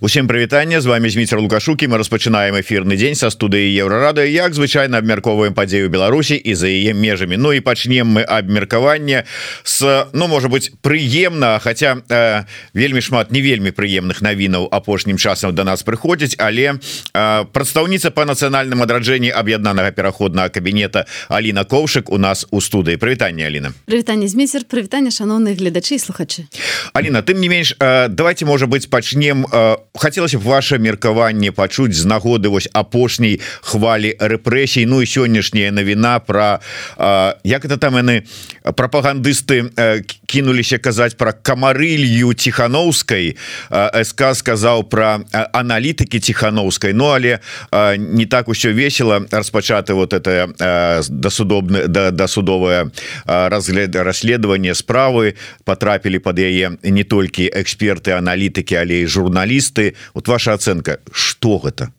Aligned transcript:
Усім 0.00 0.28
прывітанне 0.28 0.80
з 0.80 0.86
вами 0.86 1.10
Зміцер 1.10 1.40
лукашукі 1.40 1.88
мы 1.90 1.98
распачынаем 1.98 2.54
эфірны 2.54 2.94
дзень 2.94 3.18
са 3.18 3.34
студыі 3.34 3.66
еўрарада. 3.82 4.22
Як 4.22 4.54
звычайна 4.54 5.02
абмярковаем 5.02 5.58
падзею 5.58 5.90
Беларусі 5.90 6.38
і 6.38 6.54
за 6.54 6.70
яе 6.70 6.94
межамі. 6.94 7.34
Ну 7.34 7.50
і 7.52 7.58
пачнем 7.58 8.06
мы 8.06 8.22
абмеркаванне 8.22 9.26
с 9.64 10.06
ну 10.12 10.28
можа 10.28 10.46
быть 10.46 10.70
прыемна 10.86 11.58
Хаця 11.58 11.98
э, 12.08 12.46
вельмі 12.74 13.02
шмат 13.02 13.32
не 13.32 13.42
вельмі 13.42 13.74
прыемных 13.74 14.22
навінаў 14.22 14.68
апошнім 14.70 15.18
часам 15.18 15.50
до 15.54 15.64
нас 15.64 15.82
прыходзіць 15.82 16.38
але 16.38 16.78
э, 16.78 17.44
прадстаўніца 17.50 18.14
по 18.14 18.22
нацыянальным 18.22 18.78
адраджэнні 18.86 19.34
аб'яднанага 19.34 19.90
пераходнага 19.90 20.48
кабінета 20.48 21.06
Аліна 21.28 21.66
коўшык 21.66 22.06
у 22.14 22.18
нас 22.18 22.46
у 22.54 22.60
студыі. 22.60 23.02
Прывітанне 23.02 23.50
Аліна. 23.50 23.74
Прывітанне 23.90 24.28
змейцер 24.28 24.62
прывітанне 24.62 25.10
шаноўных 25.10 25.58
гледачы 25.58 25.98
слухачы. 25.98 26.46
Аліна 26.94 27.26
тым 27.26 27.42
не 27.42 27.48
менш 27.48 27.74
э, 27.80 28.06
давайте 28.06 28.46
можа 28.46 28.70
быть 28.70 28.88
пачнем 28.88 29.42
у 29.42 29.48
э, 29.50 29.76
хотелось 29.98 30.34
бы 30.34 30.40
ваше 30.40 30.78
меркаванне 30.78 31.52
пачуць 31.52 31.94
з 31.94 32.04
нагоды 32.06 32.48
вось 32.48 32.68
апошняй 32.72 33.40
хвалі 33.62 34.14
рэпрэсій. 34.18 34.86
Ну 34.86 35.02
і 35.02 35.06
сённяшняя 35.06 35.70
навіна 35.70 36.18
про 36.20 36.60
як 37.44 37.64
это 37.64 37.76
там 37.76 37.96
яны 37.96 38.24
прапагандысты 38.62 39.70
кінуліся 40.28 40.78
казаць 40.78 41.16
про 41.16 41.32
камарылью 41.32 42.36
тихохановскай 42.36 43.36
СК 44.04 44.36
сказаў 44.36 44.84
про 44.92 45.24
аналітыкі 45.32 46.20
тихохановскай 46.20 46.92
Ну 46.92 47.08
але 47.08 47.40
не 47.96 48.26
так 48.26 48.48
усё 48.48 48.72
весело 48.72 49.24
распачаты 49.32 49.94
вот 49.94 50.12
это 50.12 50.52
досудобны 51.08 51.88
досудовое 51.88 52.92
разгляд 53.24 53.96
расследаванне 53.96 54.74
справы. 54.74 55.34
Потрапілі 55.64 56.18
под 56.18 56.38
яе 56.38 56.76
не 56.82 57.04
толькі 57.04 57.48
эксперты 57.48 58.12
аналітыкі 58.12 58.76
але 58.76 59.02
і 59.02 59.06
журналісты. 59.06 59.78
Ты 59.78 59.94
вот 60.14 60.28
ваша 60.28 60.54
ацэнка 60.54 60.98
что 61.12 61.58
гэта 61.58 61.92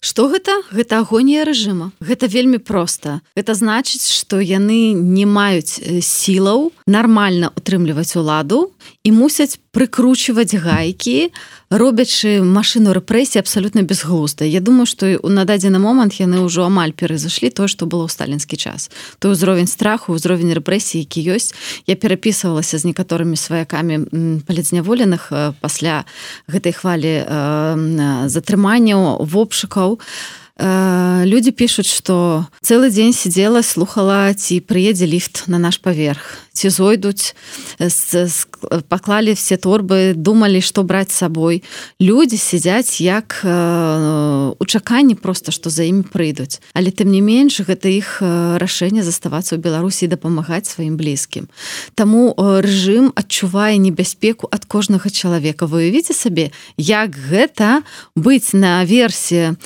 что 0.00 0.28
гэта? 0.28 0.62
Гэта 0.70 0.98
агонія 0.98 1.44
рэжыма. 1.44 1.92
Гэта 2.00 2.26
вельмі 2.26 2.58
проста. 2.58 3.20
Это 3.34 3.54
значыць 3.54 4.08
что 4.10 4.40
яны 4.40 4.92
не 4.92 5.26
маюць 5.26 5.80
сілаў 6.02 6.72
нармальна 6.86 7.52
утрымліваць 7.56 8.16
уладу 8.16 8.72
і 9.04 9.10
мусяць 9.12 9.58
прыкручваць 9.72 10.54
гайкі 10.56 11.32
робячы 11.70 12.42
машыну 12.46 12.94
рэпрэсіі 12.94 13.42
абсалютна 13.42 13.82
безглузда 13.82 14.44
Я 14.44 14.60
думаю 14.60 14.86
что 14.86 15.18
на 15.22 15.44
дадзены 15.44 15.78
момант 15.78 16.14
яны 16.22 16.46
ўжо 16.46 16.66
амаль 16.66 16.92
перазашлі 16.92 17.50
то 17.50 17.66
что 17.66 17.86
было 17.86 18.06
ў 18.06 18.10
сталінскі 18.10 18.56
час. 18.56 18.90
Той 19.18 19.32
узровень 19.32 19.66
страху 19.66 20.14
ўзровень 20.14 20.54
рэпрэсіі 20.54 21.02
які 21.02 21.26
ёсць. 21.34 21.54
Я 21.86 21.96
перапісывалася 21.98 22.78
з 22.78 22.86
некаторымі 22.86 23.34
сваякамі 23.34 24.42
палецняволеных 24.46 25.32
пасля 25.60 26.06
гэтай 26.46 26.72
хвалі 26.72 27.26
затрыманняў 28.30 29.26
вопшыкаў 30.56 30.96
люди 31.26 31.50
пишутць 31.50 31.92
что 31.92 32.46
цэлы 32.62 32.90
дзень 32.90 33.12
сидела 33.12 33.62
слухала 33.62 34.32
ці 34.34 34.60
прыедзе 34.60 35.06
ліфт 35.06 35.48
на 35.48 35.58
наш 35.58 35.78
паверх 35.78 36.40
ці 36.52 36.68
зойдуць 36.70 37.34
паклалі 38.88 39.34
все 39.34 39.56
торбы 39.56 40.14
думалі 40.16 40.60
что 40.60 40.82
браць 40.82 41.12
сабой 41.12 41.62
люди 42.00 42.36
сядзяць 42.36 43.00
як 43.00 43.40
у 43.44 44.64
чаканні 44.64 45.14
просто 45.14 45.52
что 45.52 45.70
за 45.70 45.84
імі 45.84 46.08
прыйдуць 46.08 46.60
але 46.72 46.90
тым 46.90 47.12
не 47.12 47.20
менш 47.20 47.60
гэта 47.60 47.88
іх 47.92 48.22
рашэнне 48.22 49.02
заставацца 49.02 49.56
ў 49.56 49.60
беларусі 49.60 50.08
дапамагаць 50.08 50.68
сваім 50.72 50.96
блізкім. 50.96 51.48
Таму 51.94 52.32
рэжым 52.36 53.12
адчувае 53.14 53.76
небяспеку 53.76 54.48
ад 54.50 54.64
кожнага 54.64 55.10
чалавека. 55.10 55.66
Выявіце 55.66 56.14
сабе 56.14 56.50
як 56.76 57.16
гэта 57.16 57.82
быць 58.16 58.54
на 58.54 58.84
версе 58.84 59.56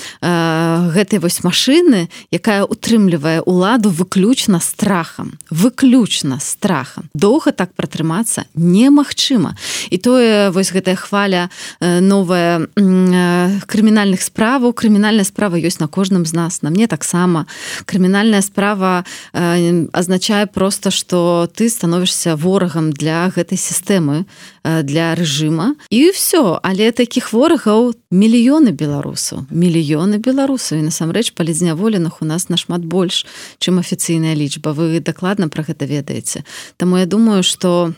гэтай 0.88 1.20
вось 1.20 1.44
машыны 1.44 2.08
якая 2.32 2.64
утрымлівае 2.64 3.44
уладу 3.44 3.90
выключна 3.90 4.60
страхам 4.60 5.36
выключна 5.50 6.40
страх 6.40 6.70
страхам. 6.70 7.10
Доўга 7.14 7.52
так 7.52 7.74
пратрымацца 7.74 8.44
немагчыма. 8.54 9.56
І 9.90 9.98
тое 9.98 10.50
вось 10.50 10.72
гэтая 10.72 10.94
хваля 10.94 11.50
э, 11.80 12.00
новая 12.00 12.68
э, 12.76 13.60
крымінальных 13.66 14.22
справаў. 14.22 14.72
Крымінальная 14.72 15.24
справа 15.24 15.58
ёсць 15.58 15.80
на 15.80 15.88
кожным 15.88 16.26
з 16.26 16.32
нас. 16.32 16.62
На 16.62 16.70
мне 16.70 16.86
таксама. 16.86 17.46
Крымінальная 17.84 18.42
справа 18.42 19.04
э, 19.32 19.86
азначае 19.92 20.46
просто 20.46 20.90
что 20.90 21.48
ты 21.52 21.68
становішся 21.68 22.36
ворагам 22.36 22.92
для 22.92 23.30
гэтай 23.34 23.58
сістэмы 23.58 24.24
для 24.62 25.14
рэжыма. 25.14 25.74
І 25.90 26.10
все 26.10 26.60
але 26.62 26.92
таких 26.92 27.32
ворагаў 27.32 27.94
мільёны 28.10 28.74
беларусаў 28.74 29.46
мільёны 29.50 30.18
беларусаў 30.18 30.82
і 30.82 30.90
насамрэч 30.90 31.32
палізняволеных 31.38 32.22
у 32.22 32.26
нас 32.26 32.48
нашмат 32.50 32.84
больш 32.84 33.26
чым 33.58 33.78
афіцыйная 33.78 34.34
лічба 34.34 34.74
вы 34.74 34.98
дакладна 35.00 35.48
про 35.48 35.62
гэта 35.62 35.86
ведаеце 35.86 36.44
Таму 36.76 36.98
я 36.98 37.06
думаю 37.06 37.42
что 37.42 37.94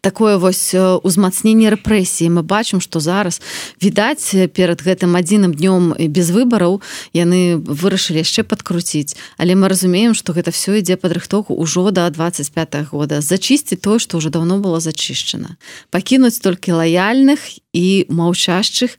такое 0.00 0.38
вось 0.38 0.74
узмацнение 0.74 1.70
рэпрэсіі 1.70 2.28
мы 2.34 2.42
бачым 2.42 2.80
что 2.82 2.98
зараз 2.98 3.40
відаць 3.80 4.34
перад 4.50 4.82
гэтым 4.82 5.14
адзіным 5.14 5.54
днём 5.54 5.94
без 6.10 6.34
выбараў 6.34 6.82
яны 7.14 7.56
вырашылі 7.56 8.18
яшчэ 8.26 8.42
подкруціць 8.42 9.14
але 9.38 9.54
мы 9.54 9.68
разумеем 9.68 10.14
что 10.14 10.34
гэта 10.34 10.50
все 10.50 10.82
ідзе 10.82 10.96
падрыхтоўку 10.98 11.54
ўжо 11.54 11.90
до 11.90 12.10
25 12.10 12.90
года. 12.90 13.20
Зачысціць 13.20 13.80
тое 13.80 13.98
что 13.98 14.18
уже 14.18 14.30
давно 14.30 14.58
было 14.58 14.80
зачышчана. 14.80 15.56
Пакінуць 15.90 16.38
толькі 16.42 16.72
лаяльных 16.72 17.63
і 17.74 18.06
маўчашчых 18.08 18.96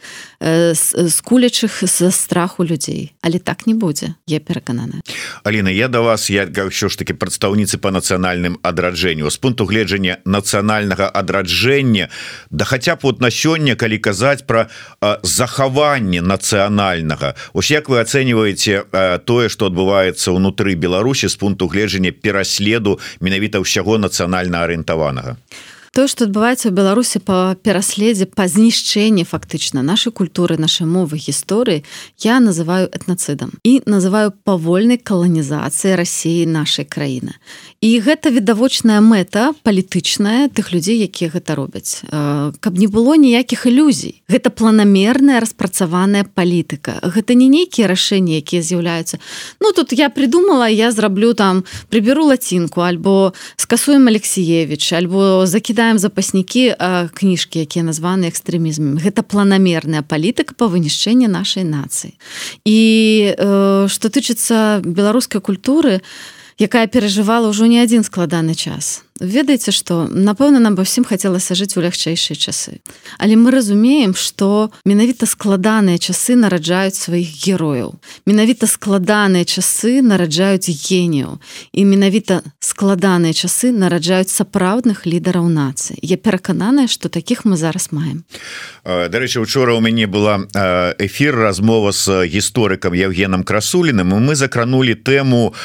скулячых 1.08 1.88
з 1.88 2.12
страху 2.12 2.66
людзей. 2.66 3.16
Але 3.22 3.40
так 3.40 3.68
не 3.68 3.74
будзе 3.74 4.14
я 4.28 4.40
пераканана 4.40 5.02
Аліна 5.44 5.72
я 5.72 5.88
да 5.88 6.02
вас 6.02 6.30
я 6.30 6.46
ўсё 6.46 6.92
ж 6.92 7.00
таки 7.00 7.16
прадстаўніцы 7.16 7.80
по 7.80 7.90
нацыянальным 7.90 8.60
адраджэнню. 8.62 9.32
З 9.32 9.38
пункту 9.38 9.66
гледжання 9.66 10.20
нацыянальнага 10.26 11.08
адраджэння 11.08 12.12
да 12.52 12.66
хаця 12.66 12.96
б 12.96 13.00
вот 13.04 13.22
на 13.22 13.32
сёння 13.32 13.76
калі 13.76 13.98
казаць 13.98 14.44
про 14.44 14.68
захаванне 15.24 16.22
нацыянальнага. 16.22 17.36
Ось 17.54 17.72
як 17.72 17.90
вы 17.90 18.04
ацэньваеце 18.04 18.84
тое 19.24 19.48
что 19.50 19.72
адбываецца 19.72 20.36
ўнутры 20.36 20.76
Беларусі 20.76 21.32
з 21.32 21.36
пункту 21.40 21.72
гледжання 21.72 22.12
пераследу 22.12 23.00
менавіта 23.24 23.64
ўсяго 23.64 23.98
нацыянальна 23.98 24.68
арыентаванага? 24.68 25.40
а 25.40 25.75
тое 25.96 26.12
что 26.12 26.28
адбываецца 26.28 26.68
ў 26.68 26.76
беларусі 26.76 27.24
по 27.24 27.56
пераследзе 27.56 28.28
па 28.28 28.52
знішчэнні 28.52 29.24
фактычна 29.24 29.80
нашай 29.80 30.12
культуры 30.12 30.60
нашай 30.60 30.84
мовы 30.84 31.16
гісторыі 31.16 31.88
я 32.20 32.44
называю 32.44 32.92
этнацыдам 32.92 33.56
і 33.64 33.80
называю 33.88 34.36
павольнай 34.44 35.00
каланізацыі 35.00 35.96
рассіі 35.96 36.52
нашай 36.52 36.84
краіны 36.84 37.40
і 37.80 37.90
гэта 38.04 38.28
відавочная 38.28 39.00
мэта 39.00 39.54
палітычная 39.64 40.50
тых 40.50 40.74
людзей 40.74 41.06
якія 41.06 41.30
гэта 41.30 41.54
робяць. 41.54 42.02
Каб 42.60 42.74
не 42.82 42.90
было 42.90 43.14
ніякіх 43.14 43.70
ілюзій. 43.70 44.26
Гэта 44.26 44.50
планамерная 44.50 45.38
распрацаваная 45.38 46.26
палітыка. 46.26 46.98
Гэта 47.06 47.38
не 47.38 47.46
нейкія 47.46 47.86
рашэнні 47.86 48.42
якія 48.42 48.66
з'яўляюцца. 48.66 49.22
Ну 49.62 49.70
тут 49.72 49.94
я 49.94 50.10
придумала 50.10 50.66
я 50.66 50.90
зраблю 50.92 51.38
там 51.38 51.64
прыберу 51.94 52.26
лацінку 52.26 52.82
альбо 52.82 53.38
скасуем 53.56 54.10
алексеевич 54.10 54.90
альбо 54.92 55.46
закідаем 55.46 55.85
чытаем 55.86 56.00
запаснікі 56.02 56.74
кніжкі 57.14 57.62
якія 57.62 57.86
названы 57.86 58.26
экстрэмізмам 58.34 58.98
гэта 58.98 59.22
планамерная 59.22 60.02
палітыка 60.02 60.58
па 60.58 60.66
вынішчэнні 60.66 61.30
нашай 61.30 61.62
нацыі. 61.62 62.18
І 62.66 63.38
э, 63.38 63.86
што 63.86 64.10
тычыцца 64.10 64.82
беларускай 64.82 65.46
культуры 65.46 66.02
якая 66.58 66.90
перажывала 66.90 67.54
ўжо 67.54 67.70
не 67.70 67.86
адзін 67.86 68.02
складаны 68.02 68.58
час 68.58 69.06
ведаеце 69.20 69.72
что 69.72 70.08
напэўна 70.12 70.60
нам 70.60 70.76
ва 70.76 70.84
ўсім 70.84 71.08
хацелася 71.08 71.56
жыць 71.56 71.80
у 71.80 71.82
лягчэйшыя 71.82 72.36
часы. 72.36 72.84
Але 73.16 73.40
мы 73.40 73.52
разумеем 73.52 74.12
что 74.12 74.72
менавіта 74.84 75.24
складаныя 75.24 75.96
часы 75.96 76.36
нараджаюць 76.36 77.00
сваіх 77.00 77.32
герояў. 77.32 77.96
Менавіта 78.28 78.68
складаныя 78.68 79.48
часы 79.48 80.04
нараджаюць 80.04 80.68
генію 80.68 81.40
і 81.72 81.82
менавіта 81.88 82.44
складаныя 82.60 83.32
часы 83.32 83.72
нараджаюць 83.72 84.36
сапраўдных 84.36 85.08
лідараў 85.08 85.48
нацыі. 85.48 85.96
Я 86.04 86.18
перакананая 86.18 86.88
что 86.92 87.08
таких 87.08 87.46
мы 87.46 87.56
зараз 87.56 87.96
маем. 87.96 88.28
Дарэчы 88.84 89.40
учора 89.40 89.76
у 89.76 89.80
мяне 89.80 90.08
была 90.08 90.44
эфир 91.00 91.40
размова 91.40 91.92
с 91.92 92.12
гісторыкам 92.28 92.92
евгеном 92.92 93.48
красуліным 93.48 94.12
мы 94.12 94.36
закранули 94.36 94.94
тэму 94.94 95.56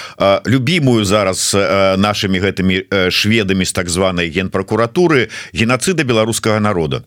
любимую 0.47 1.05
зараз 1.05 1.51
нашими 1.99 2.39
гэтымі 2.39 3.11
шведами 3.11 3.40
ведамі 3.41 3.65
з 3.65 3.73
так 3.73 3.89
званай 3.89 4.29
генпракуратуры 4.29 5.29
геноцида 5.53 6.05
беларускага 6.05 6.61
народа. 6.61 7.05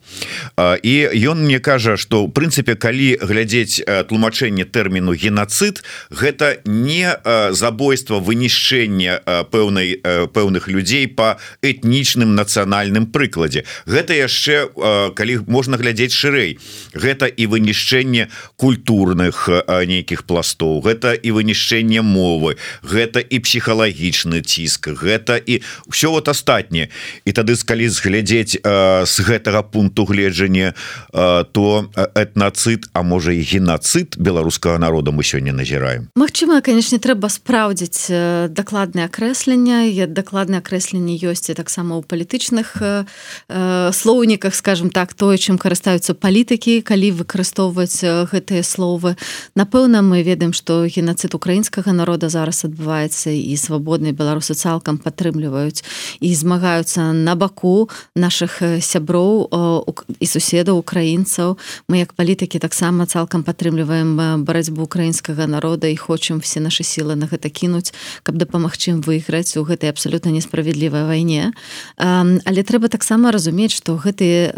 І 0.58 0.94
ён 1.14 1.46
мне 1.46 1.58
кажа 1.58 1.96
что 1.96 2.26
в 2.26 2.32
прынцыпе 2.34 2.74
калі 2.74 3.18
глядзець 3.22 3.82
тлумачэнне 4.10 4.64
тэрміну 4.66 5.14
геноцид 5.14 5.84
гэта 6.10 6.58
не 6.66 7.14
забойство 7.54 8.18
вынішчэння 8.18 9.46
пэўнай 9.50 10.02
пэўных 10.34 10.68
людзей 10.68 11.06
по 11.06 11.38
этнічным 11.62 12.34
нацыянальным 12.34 13.06
прыкладзе. 13.06 13.64
Гэта 13.86 14.14
яшчэ 14.14 14.74
калі 15.14 15.34
можна 15.46 15.78
глядзець 15.78 16.12
шырэй. 16.12 16.58
Гэта 16.94 17.30
і 17.30 17.46
вынішчэнне 17.46 18.28
культурных 18.56 19.46
нейкіх 19.86 20.26
пластоў 20.26 20.82
гэта 20.82 21.14
і 21.14 21.30
вынішчэнне 21.38 22.02
мовы 22.02 22.56
гэта 22.82 23.20
і 23.20 23.38
псіхалагічны 23.38 24.42
ціск 24.42 24.88
гэта 24.88 25.36
і 25.36 25.62
все 25.88 26.10
вот 26.10 26.23
астатніе 26.28 26.88
і 27.24 27.30
тады 27.32 27.54
калі 27.54 27.88
зглядзець 27.88 28.60
з 28.60 29.16
гэтага 29.24 29.62
пункту 29.62 30.04
гледжання 30.04 30.74
то 31.52 31.90
этнацыт 32.14 32.88
а 32.92 33.02
можа 33.02 33.32
і 33.32 33.42
геноцид 33.42 34.16
беларускага 34.18 34.78
народа 34.78 35.10
мы 35.10 35.22
сёння 35.22 35.52
назіраем. 35.52 36.08
Магчыма 36.16 36.60
канешне 36.60 36.98
трэба 36.98 37.28
спраўдзіць 37.28 38.50
дакладнае 38.50 39.06
акрэслення 39.06 40.06
дакладнае 40.06 40.60
акрэсленне 40.60 41.16
ёсць 41.18 41.50
таксама 41.54 41.98
ў 41.98 42.02
палітычных 42.04 42.78
слоўніках 43.94 44.54
скажем 44.54 44.90
так 44.90 45.14
тое 45.14 45.38
чым 45.38 45.58
карыстаюцца 45.58 46.14
палітыкі 46.14 46.82
калі 46.82 47.12
выкарыстоўваць 47.22 48.02
гэтыя 48.04 48.62
словы. 48.62 49.16
Напэўна 49.54 50.02
мы 50.02 50.22
ведаем 50.22 50.52
што 50.52 50.84
геноцид 50.86 51.34
украінскага 51.34 51.92
народа 51.92 52.28
зараз 52.28 52.64
адбываецца 52.64 53.30
і 53.30 53.54
свабодныя 53.56 54.12
беларусы 54.12 54.54
цалкам 54.54 54.98
падтрымліваюць 54.98 55.84
і 56.20 56.34
змагаюцца 56.34 57.12
на 57.12 57.34
баку 57.34 57.88
наших 58.14 58.62
сяброў 58.80 59.48
і 60.20 60.26
суседаў 60.26 60.78
украінцаў. 60.78 61.58
Мы 61.88 62.04
як 62.04 62.14
палітыкі 62.14 62.58
таксама 62.58 63.06
цалкам 63.06 63.42
падтрымліваем 63.42 64.44
барацьбу 64.44 64.82
украінскага 64.84 65.46
народа 65.46 65.88
і 65.88 65.96
хочам 65.96 66.38
все 66.38 66.60
наши 66.60 66.84
сілы 66.84 67.14
на 67.16 67.26
гэта 67.26 67.50
кінуць 67.50 67.92
каб 68.22 68.36
дапамагчы 68.36 68.94
ім 68.94 69.00
выйграць 69.00 69.56
у 69.56 69.64
гэтай 69.64 69.90
абсолютно 69.90 70.30
несправядлівай 70.30 71.04
вайне. 71.08 71.52
Але 71.96 72.62
трэба 72.62 72.88
таксама 72.88 73.32
разумець 73.32 73.72
что 73.72 73.96
гэты 73.96 74.52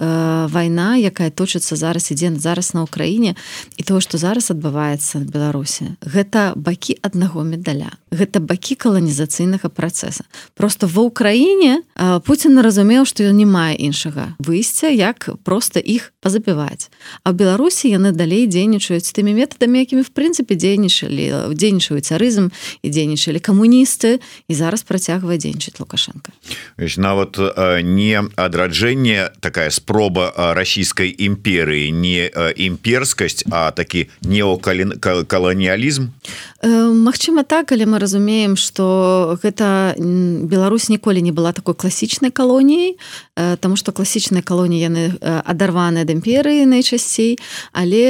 вайна 0.50 0.98
якая 0.98 1.30
точыцца 1.30 1.76
зараз 1.76 2.10
ідзе 2.10 2.34
зараз 2.36 2.74
на 2.74 2.82
Украіне 2.82 3.36
і 3.76 3.82
то 3.82 4.00
что 4.00 4.18
зараз 4.18 4.50
адбываецца 4.50 5.22
в 5.22 5.30
беларусе 5.30 5.96
гэта 6.02 6.52
бакі 6.56 6.98
аднаго 7.02 7.42
медаля. 7.42 7.94
Гэта 8.10 8.40
бакі 8.40 8.74
каланізацыйнага 8.74 9.68
працэса. 9.68 10.24
Просто 10.54 10.86
ва 10.86 11.06
ўкраіне 11.06 11.45
Пуін 12.26 12.60
разумеў 12.60 13.06
што 13.06 13.24
ён 13.30 13.36
не 13.36 13.46
мае 13.46 13.74
іншага 13.76 14.34
выйсця 14.38 14.88
як 14.88 15.28
просто 15.44 15.80
іх 15.80 16.12
пазабіваць 16.26 16.90
а 17.22 17.30
беларусі 17.30 17.94
яны 17.94 18.10
далей 18.10 18.50
дзейнічаюць 18.50 19.14
тымі 19.14 19.38
метадамі 19.38 19.86
якімі 19.86 20.02
в 20.02 20.10
прынцыпе 20.10 20.58
дзейнічалі 20.58 21.54
дзейнічаюць 21.54 22.10
царызм 22.10 22.50
і 22.82 22.88
дзейнічалі 22.90 23.38
камуністы 23.38 24.18
і 24.50 24.52
зараз 24.54 24.82
працягвае 24.82 25.38
дзейнічаць 25.38 25.78
лукашенко. 25.78 26.34
Нават 26.96 27.38
не 27.86 28.24
адраджэнне 28.34 29.30
такая 29.40 29.70
спроба 29.70 30.32
расійскай 30.58 31.14
імперыі 31.14 31.92
не 31.92 32.26
імперскасць 32.56 33.46
а 33.50 33.70
такі 33.70 34.10
неокалоніялізм 34.26 36.10
Магчыма 36.66 37.44
так 37.44 37.72
але 37.72 37.86
мы 37.86 37.98
разумеем 37.98 38.56
что 38.56 39.38
гэта 39.42 39.94
Беларусь 39.98 40.88
ніколі 40.88 41.22
не 41.22 41.30
была 41.30 41.52
такой 41.52 41.74
класічнай 41.74 42.30
калоніяй 42.30 42.98
Таму 43.60 43.76
что 43.76 43.92
класічныя 43.92 44.42
калоніі 44.42 44.80
яны 44.80 45.02
адарваныя 45.20 46.02
ад 46.02 46.10
імперыі 46.16 46.66
найчасцей 46.66 47.36
але 47.72 48.02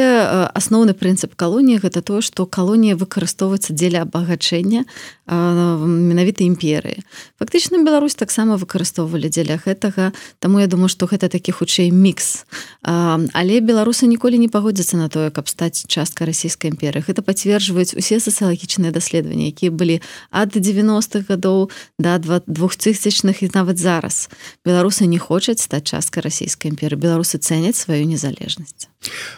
асноўны 0.54 0.94
прынцып 0.94 1.34
калоніі 1.34 1.82
гэта 1.82 2.00
то 2.00 2.22
что 2.22 2.46
калонія 2.46 2.96
выкарыстоўваецца 2.96 3.74
дзеля 3.74 4.06
абагачэння 4.06 4.86
менавіта 5.26 6.46
імперыі. 6.46 7.02
Фактычна 7.42 7.82
Беларусь 7.82 8.14
таксама 8.14 8.56
выкарыстоўвалі 8.56 9.26
дзеля 9.26 9.58
гэтага 9.58 10.14
Таму 10.38 10.60
я 10.60 10.66
думаю 10.66 10.88
что 10.88 11.06
гэта 11.06 11.28
такі 11.28 11.52
хутчэй 11.52 11.90
мікс. 11.90 12.46
Але 12.82 13.60
беларусы 13.60 14.06
ніколі 14.06 14.38
не 14.38 14.48
пагодзяцца 14.48 14.96
на 14.96 15.08
тое 15.08 15.30
каб 15.30 15.48
стаць 15.48 15.84
часткай 15.90 16.30
расійскай 16.30 16.70
імперыі. 16.70 17.02
Гэта 17.02 17.26
пацверджваюць 17.26 17.98
усе 17.98 18.22
сацыялагічныя 18.22 18.94
даследаванні 18.94 19.50
якія 19.50 19.74
былі 19.74 19.98
ад 20.30 20.54
90-х 20.54 21.26
гадоў 21.26 21.70
да 21.98 22.18
двухтысячных 22.46 23.42
і 23.42 23.50
нават 23.54 23.78
зараз. 23.78 24.28
Беларусы 24.64 25.06
не 25.06 25.18
хочуць 25.18 25.58
стаць 25.58 25.90
часткай 25.90 26.22
расійскай 26.22 26.70
імперы 26.70 26.94
беларусы 26.94 27.38
цэняць 27.42 27.76
сваю 27.96 28.08
незалежнасць 28.12 28.88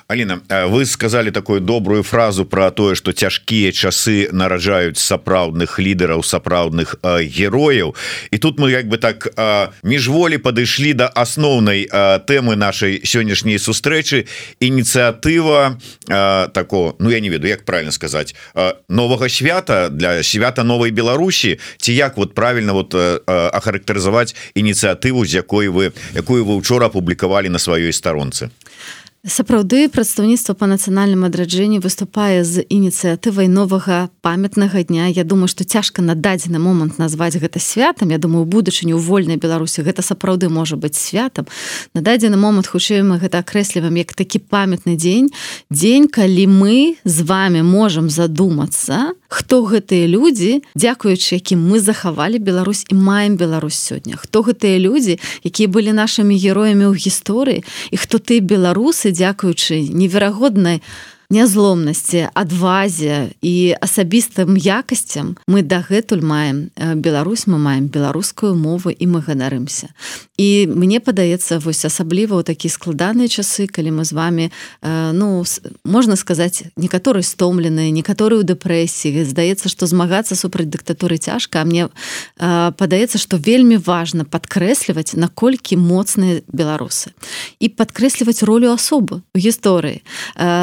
Аліна 0.09 0.41
вы 0.69 0.87
сказали 0.87 1.31
такую 1.31 1.61
добрую 1.61 2.03
фразу 2.03 2.44
про 2.44 2.70
тое 2.70 2.94
что 2.94 3.12
цяжкія 3.12 3.73
часы 3.73 4.29
нараджаюць 4.32 4.99
сапраўдных 4.99 5.79
лідараў 5.79 6.23
сапраўдных 6.23 6.97
герояў. 7.03 7.94
І 8.31 8.38
тут 8.38 8.59
мы 8.59 8.70
як 8.70 8.88
бы 8.88 8.99
так 8.99 9.29
міжволі 9.82 10.38
падышлі 10.38 10.93
до 10.93 10.99
да 10.99 11.12
асноўнай 11.15 11.88
тэмы 12.26 12.56
нашай 12.56 13.00
сённяшняй 13.05 13.59
сустрэчы. 13.59 14.26
Ініцыятыва 14.61 15.79
тако 16.53 16.97
Ну 16.99 17.11
я 17.11 17.20
не 17.20 17.29
веду 17.29 17.47
як 17.47 17.65
правильно 17.65 17.93
сказать 17.93 18.35
новага 18.88 19.29
свята 19.29 19.88
для 19.88 20.23
свята 20.23 20.65
новой 20.65 20.91
Беларусі. 20.91 21.59
Ці 21.76 21.93
як 21.93 22.17
вот 22.17 22.35
правильно 22.35 22.73
вот 22.73 22.94
ахарактарызаваць 22.94 24.35
ініцыятыву 24.55 25.26
з 25.26 25.35
якой 25.35 25.69
вы 25.69 25.93
якую 26.15 26.44
вы 26.44 26.56
учора 26.56 26.87
апублікавалі 26.87 27.49
на 27.49 27.59
сваёй 27.59 27.93
старонцы 27.93 28.50
сапраўды 29.26 29.88
прадстаўніцтва 29.91 30.55
по 30.55 30.67
нацыянальным 30.70 31.26
адраджэнні 31.26 31.82
выступае 31.82 32.44
з 32.44 32.62
ініцыятывай 32.62 33.49
новага 33.50 34.11
памятнага 34.23 34.82
дня. 34.82 35.06
Я 35.06 35.25
думаю 35.25 35.49
что 35.49 35.65
цяжка 35.65 36.03
на 36.03 36.15
дадзены 36.15 36.59
момант 36.59 36.99
назваць 36.99 37.35
гэта 37.35 37.59
святам. 37.59 38.11
Я 38.11 38.19
думаю 38.19 38.44
будучыню 38.44 38.97
у 38.97 39.03
вольнай 39.03 39.37
беларусі 39.37 39.82
гэта 39.82 40.03
сапраўды 40.03 40.49
можа 40.49 40.76
быць 40.76 40.97
святам. 40.97 41.47
На 41.94 42.00
дадзены 42.00 42.37
момант 42.37 42.67
хутчэй 42.70 43.03
мы 43.03 43.19
гэта 43.19 43.43
акрэсліваем 43.43 43.97
як 43.99 44.15
такі 44.15 44.38
памятны 44.38 44.94
дзень. 44.94 45.35
Дзень 45.70 46.06
калі 46.06 46.47
мы 46.47 46.97
з 47.05 47.23
вами 47.23 47.62
можемм 47.62 48.11
задумацца 48.11 49.19
хто 49.29 49.61
гэтыя 49.63 50.09
людзі 50.09 50.65
дзякуючы 50.73 51.37
якім 51.37 51.61
мы 51.69 51.81
захавалі 51.85 52.41
Беларусь 52.41 52.89
і 52.89 52.97
маем 52.97 53.37
Беларусь 53.37 53.77
сёння? 53.77 54.17
Хто 54.17 54.41
гэтыя 54.41 54.81
людзі 54.81 55.21
якія 55.45 55.69
былі 55.69 55.93
нашымі 55.93 56.33
героямі 56.33 56.89
ў 56.89 56.97
гісторыі? 56.97 57.61
І 57.93 57.97
хто 58.01 58.19
ты 58.19 58.41
беларусы 58.41 59.13
дзякуючы 59.13 59.85
неверагоднай 59.93 60.81
нязломнасці 61.31 62.29
адвазе 62.33 63.37
і 63.45 63.77
асабістым 63.81 64.57
якасцям 64.57 65.37
мы 65.47 65.61
дагэтуль 65.61 66.25
маем 66.25 66.71
Беларусь 66.77 67.47
мы 67.47 67.59
маем 67.59 67.93
беларускую 67.93 68.57
мову 68.57 68.89
і 68.89 69.05
мы 69.07 69.21
ганарымся 69.21 69.93
і 70.39 70.71
мне 70.71 71.01
падаецца 71.03 71.59
вось 71.59 71.85
асабліва 71.85 72.39
ў 72.39 72.47
такі 72.47 72.71
складаныя 72.71 73.29
часы 73.29 73.67
калі 73.67 73.99
мы 73.99 74.05
з 74.07 74.15
вами 74.15 74.45
ну 74.81 75.43
можна 75.83 76.15
сказаць 76.17 76.71
некаторы 76.79 77.20
стомленыя 77.27 77.91
некаторы 77.91 78.39
ў 78.39 78.47
дэпрэсіі. 78.47 79.27
Здаецца 79.27 79.67
што 79.67 79.91
змагацца 79.91 80.39
супраць 80.39 80.70
дыктатуры 80.70 81.19
цяжка 81.19 81.67
мне 81.67 81.91
падаецца 82.39 83.19
што 83.19 83.37
вельмі 83.37 83.82
важна 83.82 84.23
падкрэсліваць 84.23 85.19
наколькі 85.19 85.75
моцныя 85.75 86.47
беларусы. 86.47 87.11
І 87.58 87.75
падкрэсліваць 87.75 88.47
ролю 88.47 88.70
асобы 88.70 89.27
у 89.35 89.39
гісторыі. 89.39 90.06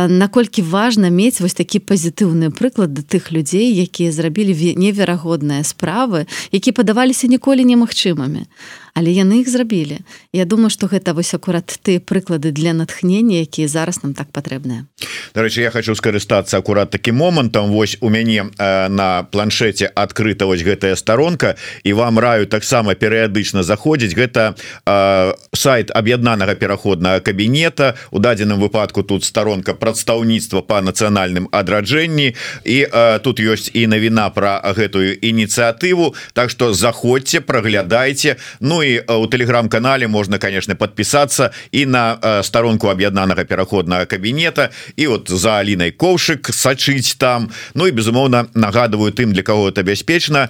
Наколькі 0.07 0.54
наколькі 0.55 0.71
важна 0.71 1.09
мець 1.09 1.41
вось 1.41 1.53
такі 1.53 1.79
пазітыўны 1.79 2.49
прыклад 2.49 2.93
да 2.93 3.01
тых 3.01 3.31
людзей 3.31 3.75
якія 3.75 4.11
зрабілі 4.11 4.75
неверагодныя 4.79 5.63
справы 5.63 6.27
які 6.51 6.71
падаваліся 6.71 7.27
ніколі 7.27 7.65
немагчымымі 7.65 8.47
але 8.95 9.11
яны 9.11 9.43
іх 9.43 9.49
зрабілі. 9.51 9.99
Я 10.33 10.45
думаю 10.45 10.69
что 10.71 10.87
гэта 10.87 11.13
вось 11.13 11.33
акурат 11.35 11.67
ты 11.83 11.99
прыклады 11.99 12.51
для 12.51 12.73
натхнення 12.73 13.43
якія 13.43 13.67
зараз 13.67 14.03
нам 14.03 14.13
так 14.15 14.31
патрэбныя. 14.31 14.87
Дарэчы 15.35 15.61
я 15.61 15.71
хочу 15.71 15.95
скарыстацца 15.95 16.57
акурат 16.57 16.89
таким 16.89 17.15
момантам. 17.15 17.71
Вось 17.71 17.97
у 17.99 18.09
мяне 18.09 18.47
э, 18.57 18.87
на 18.87 19.23
планшете 19.23 19.91
адкрыта 19.91 20.45
вось 20.45 20.63
гэтая 20.63 20.95
сторонка 20.95 21.55
і 21.83 21.93
вам 21.93 22.19
раю 22.19 22.47
таксама 22.47 22.95
перыядычна 22.95 23.63
заходзіць. 23.63 24.15
Гэта 24.15 24.55
э, 24.87 25.33
сайт 25.51 25.91
аб'яднанага 25.91 26.55
пераходнага 26.55 27.19
кабінета. 27.19 27.95
У 28.11 28.19
дадзеным 28.19 28.63
выпадку 28.63 29.03
тут 29.03 29.23
сторонка 29.27 29.73
прадстаўніцтва 29.73 30.61
по 30.61 30.79
нацыянальным 30.79 31.51
адраджэнні. 31.51 32.35
І 32.63 32.77
э, 32.87 33.19
тут 33.19 33.43
ёсць 33.43 33.69
і 33.75 33.87
навіна 33.87 34.29
про 34.29 34.63
гэтую 34.63 35.19
ініцыятыву. 35.19 36.15
Так 36.33 36.49
что 36.49 36.71
заходзьце 36.73 37.41
праглядайце. 37.41 38.39
Ну 38.59 38.84
і 38.85 39.03
у 39.07 39.27
телеграм-канале 39.27 40.07
можна 40.07 40.37
конечно 40.37 40.75
подпісацца 40.75 41.51
і 41.71 41.85
на 41.85 42.41
сторонку 42.43 42.87
аб'яднанага 42.87 43.43
пераходнага 43.43 44.05
кабінета 44.05 44.69
і 44.95 45.07
вот 45.07 45.29
за 45.29 45.59
Алінай 45.59 45.91
коўшык 45.91 46.51
сачыць 46.51 47.17
там. 47.17 47.49
Ну 47.73 47.87
і 47.87 47.91
безумоўна 47.91 48.45
нагадываю 48.53 49.11
тым 49.11 49.33
для 49.33 49.43
кого 49.43 49.69
это 49.69 49.83
бяспечна 49.83 50.49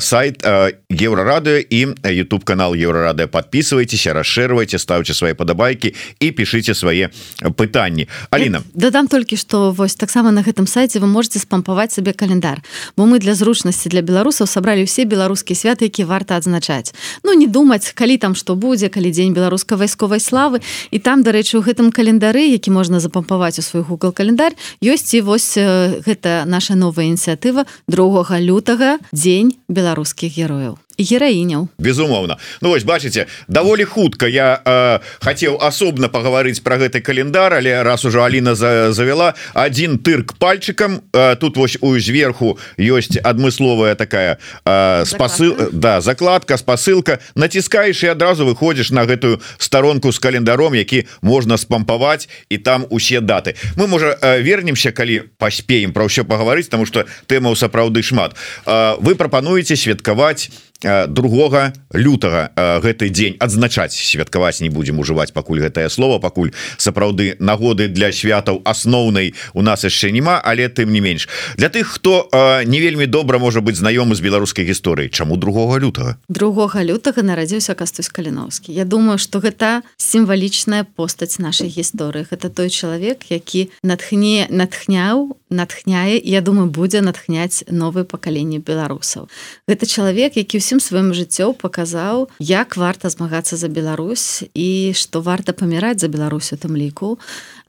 сайт 0.00 0.42
еўрарады 0.90 1.64
і 1.70 1.86
YouTube 2.02 2.44
канал 2.44 2.74
еўрарады 2.74 3.26
подписывайтеся 3.26 4.12
расширвайте 4.12 4.78
ставце 4.78 5.14
свои 5.14 5.34
падабайки 5.34 5.94
і 6.20 6.30
пішыце 6.30 6.74
свае 6.74 7.10
пытанні 7.56 8.08
Аліна 8.30 8.62
дадам 8.74 9.08
толькі 9.08 9.36
что 9.36 9.72
вось 9.72 9.94
таксама 9.94 10.30
на 10.30 10.42
гэтым 10.42 10.66
сайте 10.66 11.00
вы 11.00 11.06
можете 11.06 11.38
спампаваць 11.38 11.92
сабе 11.92 12.12
календар 12.12 12.62
бо 12.96 13.06
мы 13.06 13.18
для 13.18 13.34
зручнасці 13.34 13.88
для 13.88 14.02
беларусаў 14.02 14.46
сабралі 14.46 14.84
ўсе 14.84 15.04
беларускія 15.04 15.56
святы 15.56 15.88
які 15.88 16.04
варта 16.04 16.36
адзначаць 16.36 16.94
Ну 17.22 17.34
не 17.34 17.46
думаць 17.62 17.94
калі 17.94 18.18
там 18.18 18.34
что 18.34 18.58
будзе 18.58 18.90
калі 18.90 19.14
дзень 19.14 19.32
беларускай 19.32 19.78
вайсковай 19.78 20.18
славы. 20.18 20.58
І 20.90 20.98
там 20.98 21.22
дарэчы 21.22 21.58
у 21.58 21.62
гэтым 21.62 21.94
календары 21.94 22.42
які 22.50 22.74
можна 22.74 22.98
запампаваць 22.98 23.58
у 23.58 23.62
свой 23.62 23.86
Google 23.86 24.10
календарь 24.10 24.58
ёсць 24.82 25.14
і 25.14 25.22
вось 25.22 25.54
гэта 25.54 26.42
наша 26.44 26.74
новая 26.74 27.06
ініцыятыва 27.06 27.64
другога 27.86 28.42
лютага 28.42 28.98
дзень 29.14 29.54
беларускіх 29.70 30.34
герояў 30.34 30.82
гераіняў 31.02 31.68
безумоўна. 31.78 32.38
Ну 32.60 32.70
вось 32.70 32.84
бачыце 32.84 33.26
даволі 33.48 33.84
хутка 33.84 34.26
я 34.26 34.62
э, 34.64 34.98
хацеў 35.20 35.58
асобна 35.60 36.08
пагаварыць 36.08 36.62
про 36.62 36.78
гэты 36.78 37.00
календар 37.00 37.54
але 37.54 37.82
раз 37.82 38.04
ужо 38.04 38.22
Аліна 38.22 38.54
за, 38.54 38.92
завяла 38.92 39.34
один 39.54 39.98
тырк 39.98 40.38
пальчыкам 40.38 41.02
э, 41.12 41.36
тут 41.36 41.56
вось 41.56 41.78
у 41.80 41.98
зверху 41.98 42.58
ёсць 42.78 43.18
адмысловая 43.22 43.94
такая 43.94 44.38
э, 44.64 45.04
спасыл 45.06 45.56
да 45.72 46.00
закладка 46.00 46.56
спасылка. 46.56 47.18
Націскаеш 47.34 48.04
і 48.04 48.14
адразу 48.14 48.46
выходзіш 48.46 48.90
на 48.90 49.04
гэтую 49.04 49.40
старонку 49.58 50.12
з 50.12 50.18
календаром 50.18 50.74
які 50.74 51.06
можна 51.22 51.58
спампаваць 51.58 52.28
і 52.48 52.58
там 52.58 52.86
усе 52.90 53.20
даты. 53.20 53.54
Мы 53.76 53.86
можа 53.86 54.16
вернемся 54.22 54.92
калі 54.92 55.28
паспеем 55.38 55.92
про 55.92 56.06
ўсё 56.06 56.24
пагаварыць 56.24 56.68
тому 56.68 56.86
что 56.86 57.04
тэмаў 57.26 57.56
сапраўды 57.56 58.02
шмат. 58.02 58.36
Э, 58.66 58.96
вы 59.00 59.14
прапануеце 59.14 59.76
святкаваць 59.76 60.50
другога 60.82 61.72
лютага 61.92 62.50
гэты 62.82 63.08
дзень 63.10 63.36
адзначаць. 63.38 63.94
Святкаваць 63.94 64.60
не 64.60 64.68
будзем 64.68 64.98
ужываць 64.98 65.32
пакуль 65.32 65.60
гэтае 65.62 65.88
слово 65.88 66.18
пакуль 66.18 66.52
сапраўды 66.76 67.36
нагоды 67.38 67.88
для 67.88 68.12
святаў 68.12 68.62
асноўнай 68.64 69.34
у 69.54 69.62
нас 69.62 69.84
яшчэ 69.84 70.10
няма 70.10 70.40
але 70.42 70.68
тым 70.68 70.92
не 70.92 71.00
менш. 71.00 71.28
Для 71.56 71.68
тых 71.68 71.96
хто 71.98 72.28
не 72.66 72.80
вельмі 72.80 73.06
добра 73.06 73.38
можа 73.38 73.60
быць 73.60 73.78
знаёмы 73.78 74.14
з 74.14 74.20
беларускай 74.20 74.64
гісторыі 74.64 75.08
чаму 75.08 75.36
другога 75.36 75.78
лютага? 75.78 76.16
Другога 76.28 76.82
лютага 76.82 77.22
нарадзіўся 77.22 77.74
кастусь 77.74 78.08
каліновскі. 78.08 78.72
Я 78.72 78.84
думаю 78.84 79.18
что 79.18 79.38
гэта 79.40 79.82
сімвалічная 79.96 80.84
постаць 80.84 81.38
нашай 81.38 81.68
гісторыі. 81.68 82.26
Это 82.32 82.48
той 82.48 82.70
чалавек 82.70 83.30
які 83.30 83.70
натхне 83.82 84.46
натхняў 84.50 85.36
натхняе 85.52 86.18
Я 86.18 86.40
думаю 86.40 86.68
будзе 86.68 87.00
натхняць 87.00 87.64
новые 87.68 88.04
пакаленні 88.04 88.58
беларусаў 88.58 89.28
гэта 89.68 89.86
чалавек 89.86 90.36
які 90.36 90.58
ўсім 90.58 90.80
сваім 90.80 91.12
жыццёў 91.16 91.54
паказаў 91.54 92.28
як 92.38 92.76
варта 92.76 93.08
змагацца 93.08 93.56
за 93.56 93.68
Беларусь 93.68 94.42
і 94.54 94.92
што 94.96 95.20
варта 95.20 95.52
паміраць 95.52 96.00
за 96.00 96.08
Беларусь 96.08 96.52
у 96.52 96.56
тым 96.56 96.76
ліку 96.76 97.18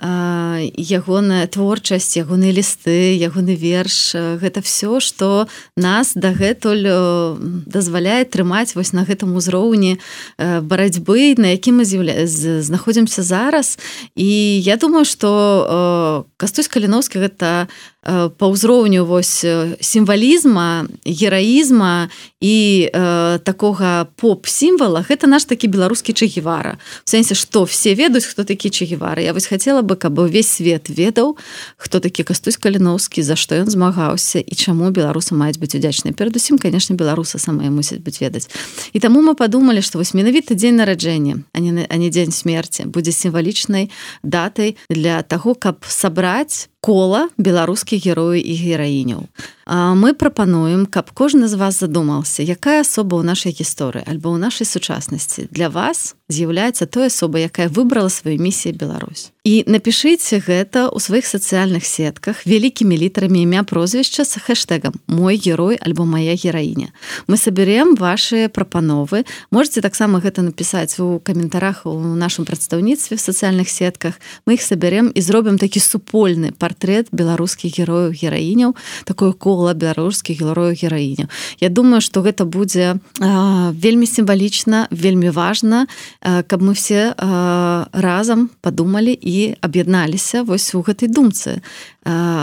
ягоная 0.01 1.47
творчасць 1.47 2.17
ягоныя 2.17 2.51
лісты 2.55 3.17
ягоны 3.17 3.55
верш 3.55 4.15
гэта 4.15 4.61
все 4.61 4.99
что 4.99 5.47
нас 5.77 6.13
дагэтуль 6.15 6.87
дазваляе 7.67 8.25
трымаць 8.25 8.75
вось 8.75 8.93
на 8.93 9.05
гэтым 9.05 9.35
узроўні 9.35 9.99
барацьбы 10.37 11.35
на 11.37 11.53
якім 11.53 11.81
мы 11.81 11.85
з'яўля 11.85 12.27
знаходзімся 12.27 13.23
зараз. 13.23 13.79
І 14.15 14.61
я 14.61 14.77
думаю 14.77 15.05
что 15.05 16.25
кастусь 16.37 16.67
каліновскі 16.67 17.19
гэта 17.19 17.67
па 18.03 18.45
ўзроўню 18.51 19.05
вось 19.07 19.45
сімвалізма 19.79 20.85
гераізма 21.07 22.09
і 22.43 22.55
э, 22.91 23.39
такога 23.39 24.11
поп-сімвала 24.19 25.07
гэта 25.07 25.31
наш 25.31 25.47
такі 25.47 25.71
беларускі 25.71 26.11
чагевара 26.11 26.75
в 27.03 27.09
сэнсе 27.09 27.35
што 27.39 27.63
все 27.63 27.95
ведаюць 27.95 28.27
хто 28.27 28.43
такі 28.43 28.67
чагевары 28.67 29.23
Я 29.23 29.31
вось 29.31 29.47
хацела 29.47 29.81
бы 29.81 29.95
каб 29.95 30.19
увесь 30.19 30.51
свет 30.51 30.91
ведаў 30.91 31.37
хто 31.77 31.99
такі 32.03 32.27
кастусь 32.27 32.59
каліновскі 32.59 33.23
за 33.23 33.39
што 33.39 33.55
ён 33.55 33.71
змагаўся 33.71 34.43
і 34.43 34.53
чаму 34.55 34.91
беларусы 34.91 35.31
маюць 35.31 35.57
быць 35.57 35.75
удзячныя. 35.79 36.11
Перадусім 36.11 36.59
конечно 36.59 36.99
беларусы 36.99 37.39
самыя 37.39 37.71
мусяць 37.71 38.03
быць 38.03 38.19
ведаць. 38.19 38.51
І 38.91 38.99
таму 38.99 39.23
мы 39.23 39.35
падумалі 39.39 39.79
што 39.79 40.03
вось 40.03 40.11
менавіта 40.11 40.59
дзень 40.59 40.75
нараджэння 40.75 41.47
а 41.55 41.59
не 41.63 41.87
а 41.87 41.95
не 41.95 42.09
дзень 42.11 42.35
смерти 42.35 42.83
будзе 42.83 43.15
сімвалічнай 43.15 43.87
датай 44.23 44.75
для 44.89 45.23
таго 45.23 45.55
каб 45.55 45.87
сабраць 45.87 46.67
кола 46.83 47.29
беларускіх 47.39 48.03
герояў 48.03 48.43
і 48.43 48.53
гераіняў 48.59 49.23
мы 49.67 50.13
прапануем 50.13 50.85
каб 50.85 51.11
кожны 51.11 51.47
з 51.47 51.55
вас 51.55 51.79
задумаўся 51.79 52.43
якая 52.43 52.81
асоба 52.81 53.19
ў 53.19 53.23
нашай 53.23 53.55
гісторыі 53.55 54.03
альбо 54.03 54.35
ў 54.35 54.37
нашай 54.43 54.67
сучаснасці 54.67 55.47
для 55.51 55.69
вас 55.69 56.15
з'яўляецца 56.33 56.85
той 56.89 57.07
асоба 57.07 57.39
якая 57.39 57.69
выбрала 57.69 58.09
сваю 58.09 58.39
місію 58.41 58.75
Беларусь. 58.75 59.31
І 59.43 59.67
напішыце 59.67 60.39
гэта 60.39 60.87
ў 60.87 60.97
сваіх 60.99 61.27
сацыяльных 61.27 61.83
сетках 61.85 62.47
вялікімі 62.47 62.95
літарамі 62.95 63.43
імя 63.43 63.63
прозвішча 63.63 64.23
с 64.25 64.39
хэштегам 64.39 64.97
мой 65.07 65.37
герой 65.37 65.77
альбо 65.77 66.07
моя 66.07 66.35
гераіня 66.35 66.95
мы 67.27 67.37
саберем 67.37 67.95
ваши 67.95 68.47
прапановы. 68.49 69.25
Можете 69.51 69.81
таксама 69.81 70.19
гэта 70.19 70.41
напісаць 70.41 70.99
у 70.99 71.19
каментарах 71.19 71.85
у 71.85 71.99
нашым 71.99 72.45
прадстаўніцтве 72.45 73.17
в 73.17 73.21
сацыяльных 73.21 73.69
сетках. 73.69 74.19
Мы 74.47 74.55
іх 74.55 74.61
сабярем 74.61 75.11
і 75.13 75.21
зробім 75.21 75.59
такі 75.59 75.79
супольны 75.79 76.51
портрет 76.51 77.07
беларускіх 77.11 77.77
герояў 77.77 78.15
гераіняў 78.15 78.75
такое 79.05 79.33
кола 79.33 79.52
кола 79.53 79.73
беларускіх 79.73 80.41
герояў 80.41 80.73
гераіня 80.73 81.29
Я 81.61 81.69
думаю 81.69 82.01
что 82.01 82.21
гэта 82.21 82.45
будзе 82.45 82.97
вельмі 83.19 84.05
сімвалічна 84.05 84.87
вельмі 84.89 85.29
важна 85.29 85.87
каб 86.21 86.61
мы 86.61 86.73
все 86.73 87.13
разам 87.93 88.49
подумалі 88.61 89.13
і 89.13 89.55
аб'ядналіся 89.61 90.43
вось 90.43 90.73
у 90.75 90.81
гэтай 90.81 91.07
думцы 91.09 91.61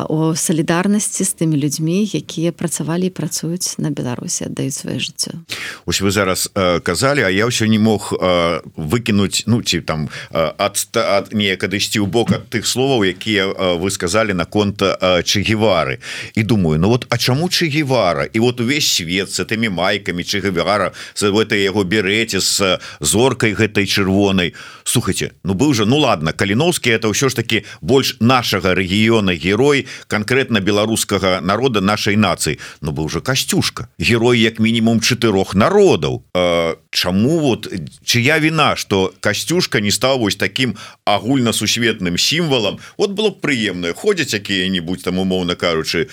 о 0.09 0.33
салідарнасці 0.37 1.25
з 1.25 1.33
тымі 1.37 1.61
людзьмі 1.61 2.09
якія 2.09 2.53
працавалі 2.53 3.07
і 3.07 3.13
працуюць 3.13 3.77
на 3.77 3.91
беларусі 3.91 4.49
аддаюць 4.49 4.73
сваё 4.73 4.97
жыццё. 4.97 5.37
Ось 5.85 6.01
вы 6.01 6.11
зараз 6.11 6.49
э, 6.55 6.81
казалі 6.81 7.21
А 7.21 7.31
я 7.31 7.45
ўсё 7.45 7.69
не 7.69 7.79
мог 7.79 8.13
э, 8.17 8.61
выкінуць 8.77 9.45
ну 9.47 9.61
ці 9.63 9.81
там 9.81 10.09
ад, 10.33 10.81
ад 10.97 11.35
неяк 11.37 11.65
адысці 11.65 12.01
ў 12.01 12.07
бок 12.09 12.33
ад 12.33 12.49
тых 12.49 12.65
словаў 12.65 13.05
якія 13.05 13.53
э, 13.53 13.77
вы 13.77 13.91
сказалі 13.91 14.33
наконт 14.33 14.81
э, 14.81 15.23
чагевары 15.23 16.01
і 16.35 16.43
думаю 16.43 16.79
Ну 16.81 16.89
вот 16.89 17.00
А 17.09 17.19
чаму 17.19 17.49
чагевара 17.49 18.25
і 18.33 18.41
вот 18.41 18.61
увесь 18.61 18.89
свет 18.89 19.31
с 19.31 19.41
этими 19.41 19.69
майками 19.69 20.23
чагавара 20.23 20.93
за 21.15 21.29
этой 21.29 21.63
яго 21.63 21.85
береце 21.85 22.41
с 22.41 22.81
зоркай 23.01 23.53
гэтай 23.53 23.87
чырвонай 23.87 24.55
слухайте 24.85 25.33
Ну 25.45 25.55
быў 25.55 25.75
же 25.75 25.87
ну 25.87 25.99
ладно 25.99 26.33
каліновскі 26.33 26.91
это 26.91 27.13
ўсё 27.13 27.29
ж 27.29 27.37
таки 27.37 27.65
больш 27.81 28.17
нашага 28.21 28.75
рэгіёна 28.75 29.37
ге 29.37 29.51
герой 29.51 29.87
конкретно 30.07 30.61
беларускага 30.61 31.41
народа 31.41 31.81
нашай 31.81 32.17
нацыі 32.17 32.59
но 32.81 32.93
быў 32.93 33.11
уже 33.11 33.21
касцюшка 33.21 33.89
герой 33.99 34.39
як 34.41 34.61
мінімум 34.61 35.01
чатырох 35.01 35.55
народаў 35.55 36.23
Чаму 36.91 37.39
вот 37.39 37.71
чыя 38.03 38.41
віна 38.43 38.75
что 38.75 39.15
касцюшка 39.21 39.79
не 39.81 39.95
стаў 39.95 40.19
вось 40.19 40.35
таким 40.35 40.75
агульнасусветным 41.05 42.19
сімвалам? 42.19 42.81
Вот 42.99 43.15
было 43.15 43.31
прыемна. 43.31 43.95
Ходзяць 43.95 44.35
якія-нибудь 44.35 45.03
там 45.05 45.19
умоўна 45.23 45.55
кажучы 45.55 46.11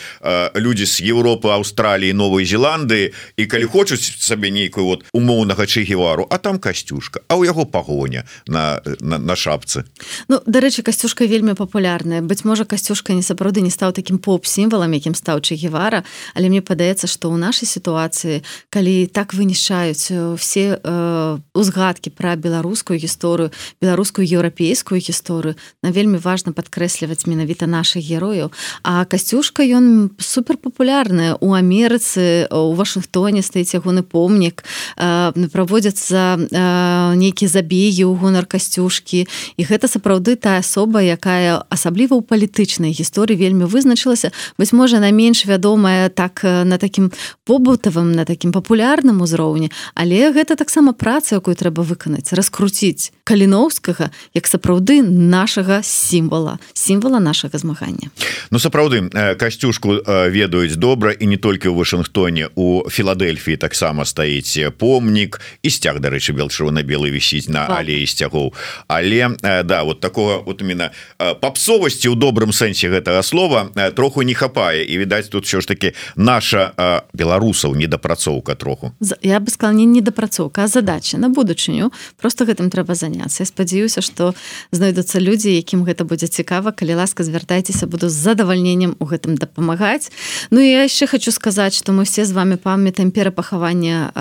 люди 0.53 0.86
з 0.86 1.01
Европы 1.01 1.50
Аўстраліі 1.50 2.13
Новой 2.13 2.46
Зеландыі 2.46 3.10
і 3.38 3.46
калі 3.50 3.65
хочуць 3.65 4.22
сабе 4.22 4.53
нейкую 4.53 4.86
вот 4.86 5.05
умоўнага 5.13 5.65
чэгевару 5.65 6.27
а 6.29 6.38
там 6.38 6.60
касцюшка 6.60 7.25
а 7.27 7.41
у 7.41 7.43
яго 7.43 7.65
пагоня 7.65 8.29
на 8.46 8.79
на, 9.01 9.17
на 9.17 9.36
шапцы. 9.36 9.81
Ну 10.29 10.41
дарэчы 10.46 10.86
касцюшка 10.86 11.25
вельмі 11.25 11.57
папулярная. 11.57 12.22
Быть 12.22 12.46
можа 12.46 12.65
касцюшка 12.65 13.13
не 13.17 13.25
сапраўды 13.25 13.65
не 13.65 13.74
стаў 13.74 13.98
таким 13.98 14.22
поп-сімвалам 14.22 14.93
якім 14.93 15.17
стаў 15.17 15.41
чагевара 15.41 16.05
але 16.38 16.53
мне 16.53 16.62
падаецца 16.62 17.10
что 17.10 17.34
ў 17.34 17.41
нашай 17.41 17.65
сітуацыі 17.65 18.46
калі 18.69 19.10
так 19.10 19.34
вынішаюць 19.34 20.13
все 20.38 20.66
э, 20.75 21.38
узгадкі 21.53 22.09
про 22.12 22.36
беларускую 22.36 23.00
гісторыю 23.00 23.51
беларускую 23.81 24.27
еўрапейскую 24.27 25.00
гісторыю 25.00 25.55
на 25.83 25.89
вельмі 25.89 26.17
важна 26.17 26.51
падкрэсліваць 26.51 27.25
менавіта 27.25 27.67
наших 27.67 28.03
герояў. 28.03 28.51
А 28.83 29.05
касцюшка 29.05 29.63
ён 29.63 30.12
супер 30.19 30.57
папулярная 30.57 31.38
у 31.39 31.53
Амерыцы 31.53 32.47
у 32.51 32.74
Вашынгтоне 32.74 33.41
стаіць 33.41 33.74
ягоны 33.74 34.03
помнік 34.03 34.63
э, 34.97 35.31
праводзяцца 35.50 36.38
э, 36.38 37.15
нейкія 37.15 37.50
забегі 37.50 38.05
ў 38.09 38.13
гонар 38.19 38.45
касцюшкі. 38.45 39.27
І 39.57 39.62
гэта 39.63 39.88
сапраўды 39.88 40.36
та 40.36 40.59
асоба 40.59 41.01
якая 41.01 41.63
асабліва 41.69 42.19
ў 42.19 42.24
палітычнай 42.27 42.91
гісторыі 42.91 43.39
вельмі 43.39 43.65
вызначылася. 43.65 44.31
Быць 44.59 44.74
можа 44.74 45.00
на 45.00 45.12
менш 45.12 45.45
вядомая 45.47 46.09
так 46.09 46.43
на 46.43 46.77
такім 46.77 47.12
побытавым 47.47 48.12
на 48.12 48.25
такім 48.25 48.51
папулярным 48.51 49.24
узроўні 49.24 49.71
але 49.95 50.31
гэта 50.31 50.55
таксама 50.57 50.91
праца 50.93 51.37
якую 51.37 51.55
трэба 51.55 51.85
выканаць 51.85 52.33
раскруціць 52.33 53.13
каліноўскага 53.23 54.09
як 54.33 54.45
сапраўды 54.49 55.05
нашага 55.05 55.79
сімвала 55.83 56.57
сімвала 56.73 57.19
нашага 57.19 57.57
змагання. 57.57 58.09
Ну 58.51 58.59
сапраўды 58.59 59.07
касцюшку 59.37 60.01
ведаюць 60.07 60.75
добра 60.75 61.13
і 61.13 61.25
не 61.27 61.37
толькі 61.37 61.69
ў 61.69 61.75
Вашынгтоне 61.77 62.49
у 62.55 62.89
філадельфіі 62.89 63.57
таксама 63.61 64.05
стаіць 64.05 64.73
помнік. 64.77 65.39
І 65.61 65.69
сцяг 65.69 65.99
дарэчы 66.01 66.33
белчырвона-белы 66.33 67.13
вісіць 67.13 67.47
на 67.51 67.67
алеі 67.69 68.07
сцягоў 68.07 68.53
але 68.87 69.29
да 69.43 69.83
вот 69.83 69.99
такого 69.99 70.41
вот 70.45 70.61
именно 70.61 70.91
папсовасці 71.17 72.09
ў 72.09 72.15
добрым 72.15 72.51
сэнсе 72.55 72.89
гэтага 72.89 73.21
слова 73.23 73.69
троху 73.95 74.23
не 74.23 74.33
хапае. 74.33 74.85
І 74.85 74.97
відаць 74.97 75.29
тут 75.29 75.45
все 75.45 75.61
ж 75.61 75.67
таки 75.67 75.93
наша 76.15 77.03
беларусаў 77.13 77.75
недапрацоўка 77.75 78.55
троху. 78.55 78.93
Я 79.21 79.39
бы 79.39 79.49
сказал 79.51 79.75
не 79.75 79.85
недапрацоўка 79.85 80.46
задача 80.67 81.17
на 81.17 81.29
будучыню. 81.29 81.91
Просто 82.17 82.45
гэтым 82.45 82.69
трэба 82.69 82.95
заняться 82.95 83.43
я 83.43 83.45
спадзяюся 83.45 84.01
что 84.01 84.33
знойдуцца 84.71 85.19
людзі 85.19 85.53
якім 85.55 85.83
гэта 85.83 86.03
будзе 86.03 86.27
цікава. 86.27 86.71
Калі 86.71 86.95
ласка 86.95 87.23
звяртайцеся 87.23 87.87
буду 87.87 88.09
з 88.09 88.13
задавальненнем 88.13 88.95
у 88.99 89.05
гэтым 89.05 89.35
дапамагаць. 89.35 90.11
Ну 90.49 90.59
я 90.59 90.83
яшчэ 90.83 91.07
хочу 91.07 91.31
сказаць 91.31 91.73
что 91.77 91.91
мы 91.91 92.03
все 92.03 92.25
з 92.25 92.31
вами 92.31 92.55
памятаем 92.55 93.11
перапахавання 93.11 94.11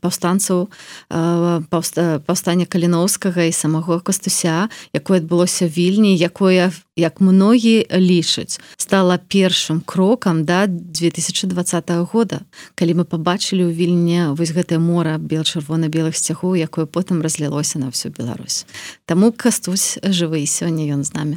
паўстанцаў 0.00 0.68
паўстання 2.26 2.66
каліноўскага 2.66 3.44
і 3.44 3.52
самого 3.52 4.00
кастуся 4.00 4.68
якое 4.92 5.18
адбылося 5.18 5.66
вільні 5.66 6.16
якое 6.16 6.72
як 6.96 7.20
многія 7.20 7.84
лічаць 7.88 8.60
стала 8.76 9.16
першым 9.16 9.80
крокам 9.80 10.44
да 10.44 10.66
2020 10.66 11.90
года 12.12 12.44
калі 12.76 13.00
мы 13.00 13.04
побачылі 13.08 13.64
ў 13.64 13.72
вільне 13.72 14.36
вось 14.36 14.52
гэтае 14.52 14.76
мора 14.76 15.16
бел-чырвона-белых 15.16 16.12
сцягу 16.12 16.52
якое 16.52 16.84
потым 16.84 17.24
разлілося 17.24 17.78
на 17.78 17.88
всю 17.88 18.12
Беларусь. 18.12 18.66
Таму 19.06 19.32
кастусь 19.32 19.96
жывы 20.04 20.44
сёння 20.44 20.84
ён 20.92 21.04
з 21.04 21.16
намі. 21.16 21.36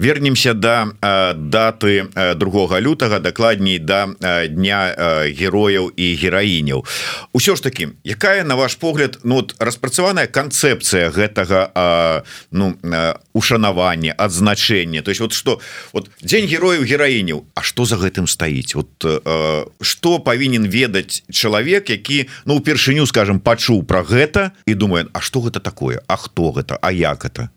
Вернемся 0.00 0.54
да 0.54 0.88
даты 1.36 2.08
другога 2.36 2.80
лютага 2.80 3.20
дакладней 3.20 3.78
да 3.78 4.08
дня 4.48 4.96
герояў 5.28 5.92
і 5.92 6.06
гераіняў 6.16 6.88
усё 7.36 7.52
ж 7.56 7.62
таки 7.62 7.92
якая 8.00 8.44
на 8.44 8.56
ваш 8.56 8.80
погляд 8.80 9.20
ну 9.24 9.44
распрацаваная 9.60 10.26
канцэпцыя 10.26 11.12
гэтага 11.12 12.24
ну 12.50 12.80
ушанавання 13.36 14.16
адзначэння 14.16 14.86
здарэнне 14.86 15.02
то 15.02 15.10
есть 15.10 15.20
вот 15.20 15.32
что 15.32 15.60
вот 15.92 16.10
дзень 16.22 16.46
герояў 16.46 16.84
гераіняў 16.84 17.44
А 17.54 17.62
что 17.62 17.84
за 17.84 17.96
гэтым 17.96 18.26
стаіць? 18.26 18.74
Вот 18.74 19.04
э, 19.04 19.64
что 19.80 20.18
павінен 20.18 20.66
ведаць 20.66 21.22
чалавек 21.30 21.90
які 21.90 22.28
ну 22.44 22.56
упершыню 22.56 23.06
скажем 23.06 23.40
пачуў 23.40 23.82
про 23.84 24.02
гэта 24.02 24.52
і 24.66 24.74
думаю 24.74 25.08
А 25.12 25.20
что 25.20 25.40
гэта 25.40 25.60
такое? 25.60 26.00
А 26.06 26.16
хто 26.16 26.52
гэта? 26.52 26.78
А 26.80 26.92
як 26.92 27.24
это 27.24 27.48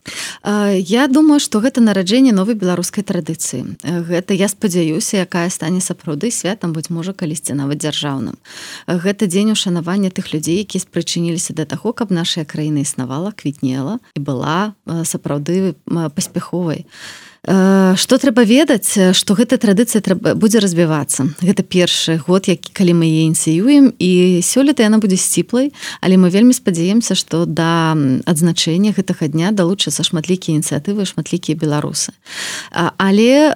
Я 0.43 1.07
думаю 1.07 1.39
что 1.39 1.59
гэта 1.59 1.81
нараджэнне 1.81 2.31
новой 2.31 2.55
беларускай 2.55 3.03
традыцыі. 3.03 3.77
Гэта 3.83 4.33
я 4.33 4.47
спадзяюся 4.47 5.17
якая 5.17 5.49
стане 5.49 5.81
сапраўды 5.81 6.31
святам 6.31 6.73
быть 6.73 6.89
можа 6.89 7.13
калісьці 7.13 7.53
нават 7.53 7.77
дзяржаўным. 7.77 8.37
Гэта 8.87 9.27
дзень 9.27 9.51
ушанавання 9.51 10.09
тых 10.09 10.33
людзей 10.33 10.57
які 10.57 10.79
спрычыніліся 10.79 11.53
да 11.53 11.65
таго 11.65 11.93
каб 11.93 12.11
наша 12.11 12.45
краіна 12.45 12.79
існавала 12.81 13.31
квітнела 13.31 13.99
і 14.15 14.19
была 14.19 14.73
сапраўды 15.03 15.68
паспяховай 16.15 16.85
а 17.47 17.95
что 17.95 18.17
трэба 18.17 18.43
ведаць 18.43 19.15
что 19.15 19.33
гэта 19.33 19.57
традыцыя 19.57 20.03
трэба 20.03 20.35
будзе 20.35 20.59
развівацца? 20.59 21.31
Гэта 21.39 21.63
першы 21.63 22.19
год 22.27 22.51
які 22.51 22.71
калі 22.75 22.99
мы 22.99 23.07
е 23.07 23.31
ініцыюем 23.31 23.95
і 23.95 24.43
сёлета 24.43 24.83
яна 24.83 24.99
будзе 24.99 25.15
сціплай 25.15 25.71
але 26.01 26.19
мы 26.19 26.29
вельмі 26.29 26.51
спадзяемся 26.51 27.15
что 27.15 27.45
да 27.45 27.95
адзначэння 28.27 28.91
гэтага 28.91 29.31
дня 29.31 29.51
далучацца 29.55 30.03
шматлікія 30.03 30.59
ініцыятывы 30.59 31.07
шматлікія 31.07 31.55
беларусы. 31.55 32.11
Але 32.75 33.55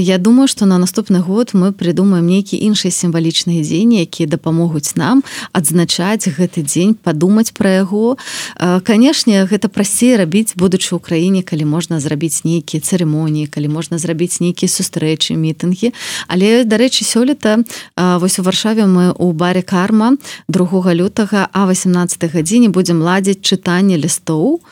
я 0.00 0.16
думаю 0.18 0.48
что 0.48 0.64
на 0.64 0.78
наступны 0.78 1.20
год 1.20 1.52
мы 1.52 1.72
придумаем 1.72 2.26
нейкі 2.26 2.56
іншыя 2.56 2.90
сімвалічныя 2.90 3.60
дзені 3.60 4.00
якія 4.08 4.28
дапамогуць 4.28 4.96
нам 4.96 5.22
адзначаць 5.52 6.32
гэты 6.32 6.64
дзень 6.64 6.94
падумаць 6.94 7.52
пра 7.52 7.84
яго. 7.84 8.16
Канешне 8.58 9.44
гэта 9.44 9.68
прасцей 9.68 10.16
рабіць 10.16 10.56
будучы 10.56 10.96
ў 10.96 11.00
краіне 11.00 11.42
калі 11.44 11.68
можна 11.68 12.00
зрабіць 12.00 12.48
нейкія 12.48 12.80
цыры 12.80 13.01
цырымоніі 13.02 13.50
калі 13.50 13.68
можна 13.68 13.98
зрабіць 13.98 14.38
нейкія 14.40 14.70
сустрэчы 14.70 15.34
мітынгі. 15.34 15.92
Але 16.28 16.62
дарэчы 16.64 17.02
сёлета 17.02 17.64
вось 17.96 18.38
у 18.38 18.42
варшаве 18.42 18.86
мы 18.86 19.10
у 19.18 19.32
баре 19.32 19.62
карма 19.62 20.16
другога 20.48 20.94
лютага 20.94 21.48
а 21.52 21.66
18 21.66 22.30
гадзіне 22.30 22.68
будзем 22.70 23.02
ладзіць 23.02 23.42
чытанне 23.42 23.98
лістоў 23.98 24.62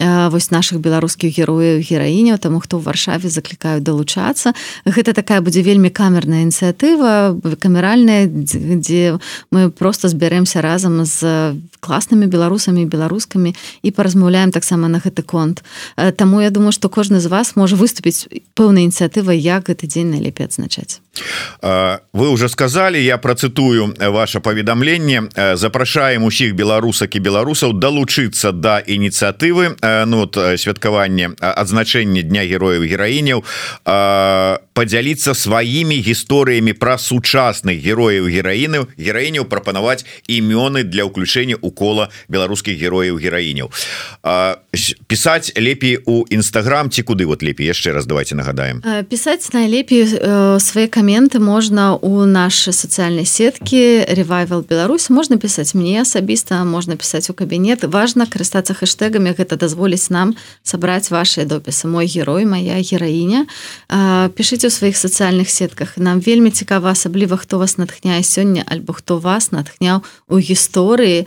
вось 0.00 0.50
наших 0.50 0.80
беларускіх 0.80 1.36
герояў 1.36 1.84
гераіняў 1.84 2.40
таму 2.40 2.60
хто 2.60 2.80
ў 2.80 2.88
варшаве 2.88 3.28
заклікаю 3.28 3.84
далучацца. 3.84 4.56
Гэта 4.88 5.12
такая 5.12 5.44
будзе 5.44 5.60
вельмі 5.60 5.92
камерная 5.92 6.48
ініцыятыва 6.48 7.36
камеральная 7.60 8.24
дзе 8.26 9.20
мы 9.52 9.70
просто 9.70 10.08
збярэмся 10.08 10.64
разам 10.64 11.04
з 11.04 11.54
класнымі 11.80 12.26
беларусамі 12.26 12.84
беларускамі 12.84 13.52
і 13.82 13.88
паразмаўляем 13.90 14.52
таксама 14.52 14.88
на 14.88 14.98
гэты 14.98 15.22
конт. 15.22 15.64
Таму 16.16 16.40
я 16.40 16.50
думаю 16.50 16.72
что 16.72 16.88
кожны 16.88 17.20
з 17.20 17.26
вас 17.26 17.56
можа 17.56 17.76
выступіць 17.76 18.28
пэўнай 18.56 18.88
ініцыятывай 18.88 19.36
як 19.36 19.68
гэты 19.68 19.86
дзень 19.86 20.16
найлепей 20.16 20.46
адзначаць. 20.46 21.00
Вы 21.60 22.30
уже 22.30 22.48
сказали 22.48 22.98
я 22.98 23.18
процитую 23.18 23.94
ваше 23.98 24.40
паведамленне. 24.40 25.28
Запрашаем 25.54 26.24
усіх 26.24 26.54
беларусак 26.54 27.16
і 27.16 27.20
беларусаў 27.20 27.72
далучыцца 27.76 28.52
да 28.52 28.80
ініцыятывы 28.80 29.76
ну 30.06 30.26
вот 30.26 30.36
святкаванне 30.36 31.32
адзначэння 31.40 32.22
дня 32.22 32.44
герояў 32.44 32.84
гераіняў 32.84 33.44
подзяліцца 34.74 35.34
сваімі 35.34 35.96
гісторыямі 36.00 36.72
пра 36.72 36.98
сучасных 36.98 37.80
герояў 37.80 38.28
гераіны 38.30 38.86
гераіняў 38.96 39.44
прапанаваць 39.44 40.04
імёны 40.28 40.84
для 40.84 41.04
ўключэння 41.06 41.58
у 41.60 41.70
кола 41.70 42.08
беларускіх 42.28 42.78
герояў 42.78 43.18
гераіняў 43.18 43.70
пісаць 45.06 45.52
лепей 45.56 45.98
у 46.06 46.24
нстаграм 46.30 46.90
ці 46.90 47.02
куды 47.02 47.26
вот 47.26 47.42
лепей 47.42 47.66
яшчэ 47.66 47.92
раз 47.92 48.06
давайте 48.06 48.34
нагадаем. 48.34 48.82
Пісаць 49.08 49.52
найлепей 49.52 50.06
свае 50.60 50.86
каменты 50.88 51.38
можна 51.38 51.94
у 51.96 52.24
наши 52.24 52.72
сацыяльнай 52.72 53.26
сеткі 53.26 54.04
ревайвал 54.08 54.62
Беларусь 54.62 55.10
можна 55.10 55.36
пісаць 55.36 55.74
мне 55.74 56.00
асабіста 56.02 56.64
можна 56.64 56.96
пісаць 56.96 57.30
у 57.30 57.34
кабінет 57.34 57.84
важна 57.84 58.26
карыстацца 58.26 58.74
хэштегамі 58.74 59.34
гэта 59.34 59.56
дазволіць 59.70 60.10
нам 60.10 60.34
сабраць 60.66 61.10
ваши 61.10 61.46
допісы 61.46 61.86
мой 61.86 62.10
герой 62.10 62.44
моя 62.44 62.82
гераіня 62.82 63.46
пішыце 64.34 64.66
у 64.66 64.74
сваіх 64.74 64.98
сацыяльных 64.98 65.46
сетках. 65.46 65.94
Нам 65.96 66.18
вельмі 66.18 66.50
цікава 66.50 66.90
асабліва 66.90 67.36
хто 67.36 67.58
вас 67.58 67.78
натхняе 67.78 68.22
сёння 68.26 68.66
альбо 68.66 68.92
хто 68.92 69.18
вас 69.22 69.52
натхняў 69.54 70.02
у 70.26 70.42
гісторыі. 70.42 71.26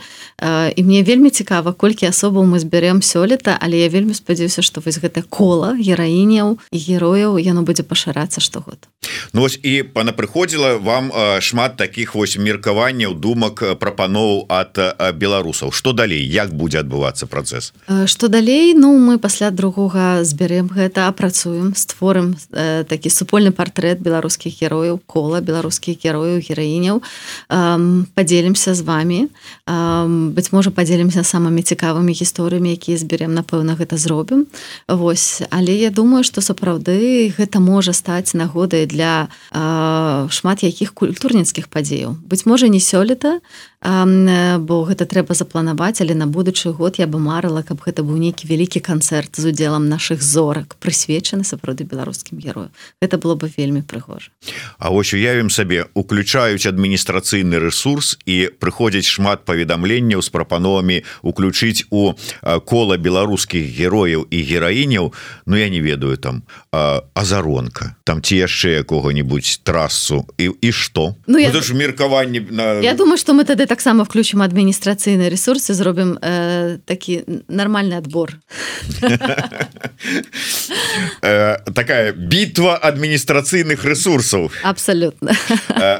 І 0.76 0.80
мне 0.84 1.02
вельмі 1.02 1.30
цікава 1.30 1.72
колькі 1.72 2.12
асобаў 2.12 2.44
мы 2.44 2.60
збярэм 2.60 3.00
сёлета 3.00 3.56
але 3.56 3.80
я 3.80 3.88
вельмі 3.88 4.12
спадзяюся 4.12 4.60
што 4.60 4.84
вось 4.84 5.00
гэта 5.00 5.24
кола 5.24 5.72
гераіняў 5.80 6.60
і 6.70 6.78
герояў 6.78 7.40
яно 7.40 7.64
будзе 7.64 7.82
пашырацца 7.82 8.44
штогод 8.44 8.76
Ну 9.32 9.40
вось 9.42 9.58
і 9.62 9.82
пана 9.82 10.12
прыходзіла 10.14 10.78
вам 10.78 11.10
шмат 11.40 11.76
таких 11.76 12.14
вось 12.14 12.38
меркаванняў 12.38 13.14
думак 13.18 13.76
прапаноў 13.82 14.46
ад 14.48 14.78
беларусаў. 15.18 15.72
Что 15.72 15.92
далей? 15.92 16.22
Як 16.22 16.54
будзе 16.54 16.86
адбывацца 16.86 17.26
працэс? 17.26 17.74
Что 18.06 18.28
далей? 18.28 18.74
Ну 18.74 18.96
мы 18.98 19.18
пасля 19.18 19.50
другога 19.50 20.22
збярэм 20.22 20.70
гэта 20.70 21.08
апрацуем 21.10 21.74
створым 21.74 22.36
такі 22.88 23.10
супер 23.10 23.34
супольны 23.34 23.50
портрет 23.50 23.98
беларускіх 23.98 24.54
герояў 24.62 25.00
кола 25.10 25.40
беларускіх 25.40 25.98
герояў 25.98 26.38
гераіняў. 26.38 27.02
Подзелімся 28.14 28.74
з 28.74 28.80
вами 28.86 29.28
быть 29.66 30.52
можа 30.52 30.70
подзелімся 30.70 31.26
самымі 31.26 31.66
цікавымі 31.66 32.14
гісторыямі 32.14 32.70
якія 32.70 32.94
зберем 32.94 33.34
напэўна 33.34 33.74
гэта 33.74 33.98
зробім. 33.98 34.46
Вось 34.86 35.42
але 35.50 35.74
я 35.74 35.90
думаю 35.90 36.22
что 36.22 36.40
сапраўды 36.40 37.34
гэта 37.34 37.58
можа 37.58 37.90
стаць 37.90 38.38
нагодай 38.38 38.86
для 38.86 38.93
шмат 38.94 40.62
якіх 40.62 40.94
культурніцкіх 40.94 41.68
падзеяў. 41.68 42.16
Быть 42.24 42.46
можа 42.46 42.68
не 42.68 42.80
сёлета 42.80 43.40
бо 43.84 44.84
гэта 44.88 45.04
трэба 45.04 45.34
запланаваць 45.36 46.00
але 46.00 46.14
на 46.16 46.26
будучы 46.26 46.72
год 46.72 46.96
я 46.96 47.06
бы 47.06 47.20
марыла 47.20 47.60
каб 47.60 47.84
гэта 47.84 48.00
быў 48.00 48.16
нейкі 48.16 48.48
вялікі 48.48 48.80
канцэрт 48.80 49.36
з 49.36 49.52
удзелам 49.52 49.88
наших 49.92 50.24
зорак 50.24 50.76
прысвечаны 50.80 51.44
сапраўды 51.44 51.84
беларускім 51.84 52.40
герою 52.40 52.72
это 53.04 53.18
было 53.20 53.36
бы 53.36 53.52
вельмі 53.52 53.82
прыгожа. 53.84 54.32
А 54.78 54.88
вось 54.88 55.12
уявім 55.12 55.50
сабе 55.50 55.84
уключаюць 55.92 56.64
адміністрацыйны 56.64 57.60
ресурс 57.60 58.16
і 58.24 58.48
прыходзіць 58.56 59.04
шмат 59.04 59.44
паведамленняў 59.44 60.24
з 60.24 60.32
прапановамі 60.32 61.04
уключыць 61.20 61.84
у 61.90 62.16
кола 62.64 62.96
беларускіх 62.96 63.68
герояў 63.68 64.24
і 64.30 64.38
гераіняў 64.42 65.12
Ну 65.46 65.56
я 65.56 65.68
не 65.68 65.80
ведаю 65.80 66.16
там 66.16 66.42
азаронка 66.72 67.96
там 68.04 68.22
ці 68.22 68.36
яшчэ 68.36 68.80
якога-нибудь 68.80 69.60
трасу. 69.62 70.24
І 70.38 70.50
і 70.60 70.72
что 70.72 71.16
Ну 71.26 71.38
я... 71.38 71.52
ж 71.52 71.74
меркаванне 71.74 72.40
на... 72.50 72.80
Я 72.80 72.94
думаю 72.94 73.18
что 73.18 73.34
мы 73.34 73.44
тады 73.44 73.66
таксама 73.74 74.04
включим 74.04 74.38
адміністрацыйныя 74.46 75.26
ресурсы 75.26 75.74
зробім 75.74 76.14
э, 76.22 76.78
такі 76.86 77.26
нормальный 77.48 77.98
отбор 77.98 78.30
э, 81.22 81.58
такая 81.74 82.12
битва 82.12 82.78
адміністрацыйных 82.78 83.82
ресурсаў 83.82 84.52
абсолютно 84.62 85.34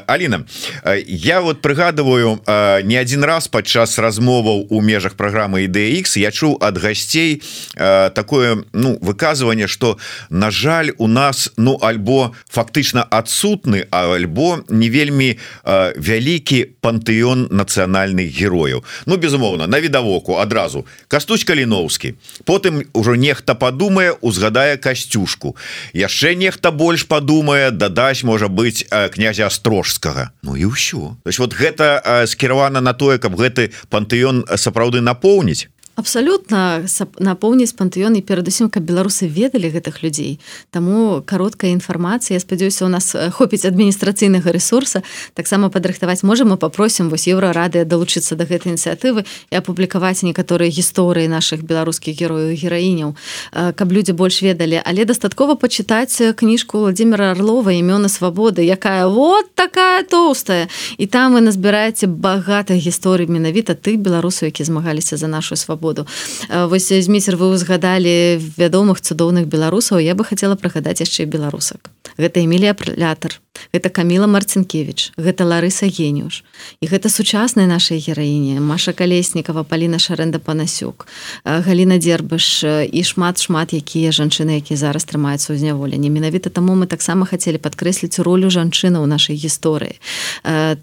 Алина 0.07 0.45
э, 0.85 1.03
я 1.05 1.41
вот 1.41 1.59
прыгадываю 1.61 2.39
не 2.87 2.95
один 2.95 3.25
раз 3.25 3.49
падчас 3.49 3.99
размоваў 3.99 4.67
у 4.69 4.79
межах 4.79 5.15
программы 5.19 5.67
IDX 5.67 6.15
я 6.15 6.31
чуў 6.31 6.55
ад 6.63 6.77
гасцей 6.79 7.43
такое 7.75 8.63
ну 8.71 8.97
выказывание 9.01 9.67
что 9.67 9.97
на 10.29 10.49
жаль 10.49 10.93
у 10.97 11.07
нас 11.07 11.51
ну 11.57 11.77
альбо 11.81 12.31
фактычна 12.47 13.03
адсутны 13.03 13.85
альбо 13.91 14.63
не 14.69 14.87
вельмі 14.87 15.35
вялікі 15.65 16.79
пантэён 16.79 17.49
нацыянальных 17.55 18.27
герояў 18.29 18.83
Ну 19.05 19.17
безумоўна 19.17 19.67
на 19.67 19.79
відавоку 19.79 20.37
адразу 20.37 20.85
кастусь 21.07 21.43
каліноўскі 21.43 22.13
потым 22.43 22.83
ужо 22.93 23.15
нехта 23.15 23.55
падумае 23.55 24.11
узгадае 24.21 24.77
касцюшку 24.77 25.55
яшчэ 25.93 26.35
нехта 26.35 26.71
больш 26.71 27.07
падумае 27.07 27.71
дадаць 27.71 28.23
можа 28.23 28.47
быть 28.47 28.85
князя 29.13 29.47
астрожскага 29.47 30.31
Ну 30.43 30.55
і 30.55 30.65
ўсё. 30.69 31.15
То 31.23 31.29
есть 31.29 31.39
вот 31.39 31.55
гэта 31.55 32.25
скіравана 32.27 32.81
на 32.81 32.93
тое 32.93 33.17
каб 33.17 33.35
гэты 33.39 33.71
пантэён 33.89 34.45
сапраўды 34.57 35.01
напоўніць 35.01 35.67
абсолютно 35.95 36.83
напоўніць 37.19 37.71
пантэён 37.71 38.19
і 38.19 38.21
перадусім 38.21 38.67
каб 38.69 38.83
беларусы 38.83 39.27
ведалі 39.31 39.71
гэтых 39.71 40.03
людзей. 40.03 40.39
Таму 40.71 41.23
кароткая 41.23 41.71
інфармацыя 41.71 42.39
спадзяюся 42.39 42.85
у 42.85 42.91
нас 42.91 43.15
хопіць 43.31 43.63
адміністрацыйнага 43.63 44.51
ресурса 44.51 45.03
таксама 45.33 45.71
падрыхтаваць 45.71 46.23
можем 46.23 46.51
мы 46.51 46.57
попросім 46.57 47.07
вось 47.09 47.27
еўрарадыя 47.31 47.87
далучыцца 47.87 48.35
до 48.35 48.43
гэтай 48.43 48.75
ініцыятывы 48.75 49.23
і 49.51 49.55
апублікаваць 49.55 50.23
некаторыя 50.27 50.67
гісторыі 50.67 51.31
наших 51.31 51.63
беларускіх 51.63 52.19
герояў 52.19 52.51
гераіняў 52.59 53.15
каб 53.51 53.87
людзі 53.91 54.11
больш 54.11 54.43
ведалі. 54.43 54.83
Але 54.83 55.07
дастаткова 55.07 55.55
пачытаць 55.55 56.35
кніжку 56.35 56.83
владимира 56.83 57.31
орлова 57.31 57.71
імёны 57.71 58.11
свабоды 58.11 58.67
якая 58.67 59.07
вот 59.07 59.55
такая 59.55 60.03
тоўстая. 60.03 60.67
І 60.97 61.07
там 61.07 61.39
вы 61.39 61.41
назбіраеце 61.41 62.11
багата 62.11 62.75
гісторый 62.75 63.31
менавіта 63.31 63.79
тых 63.79 63.95
беларусаў 64.03 64.51
які 64.51 64.67
змагаліся 64.67 65.15
за 65.15 65.31
нашу 65.31 65.55
свабоду 65.55 65.84
свабоду 65.85 66.05
вось 66.49 66.89
змейцер 66.89 67.35
вы 67.35 67.49
узгадалі 67.53 68.41
вядомых 68.57 69.01
цудоўных 69.01 69.47
беларусаў. 69.47 69.99
Я 69.99 70.15
бы 70.15 70.23
хацела 70.23 70.55
прыгадаць 70.55 71.01
яшчэ 71.01 71.25
беларусак 71.25 71.94
гэта 72.17 72.43
эмілія 72.43 72.73
прылятар 72.73 73.39
гэта 73.73 73.89
каміла 73.89 74.27
марцінкевич 74.27 75.11
гэта 75.17 75.45
ларыса 75.47 75.87
генюш 75.87 76.43
і 76.81 76.85
гэта 76.87 77.09
сучасная 77.09 77.67
нашай 77.67 77.99
гераіне 77.99 78.59
маша 78.59 78.93
калеснікова 78.93 79.63
паліна 79.63 79.99
шарэнда 79.99 80.39
панасюк 80.39 81.07
галіна 81.43 81.97
дзербыш 81.97 82.63
і 82.65 83.01
шмат 83.03 83.41
шмат 83.41 83.73
якія 83.73 84.11
жанчыны 84.11 84.59
якія 84.59 84.77
зараз 84.77 85.07
трымаюцца 85.07 85.55
ў 85.55 85.57
зняволенні. 85.59 86.09
Менавіта 86.09 86.49
таму 86.49 86.75
мы 86.75 86.87
таксама 86.87 87.25
хацелі 87.25 87.59
падкрэсліць 87.59 88.19
ролю 88.19 88.51
жанчына 88.51 88.99
ў 89.01 89.07
нашай 89.07 89.35
гісторыі. 89.35 89.99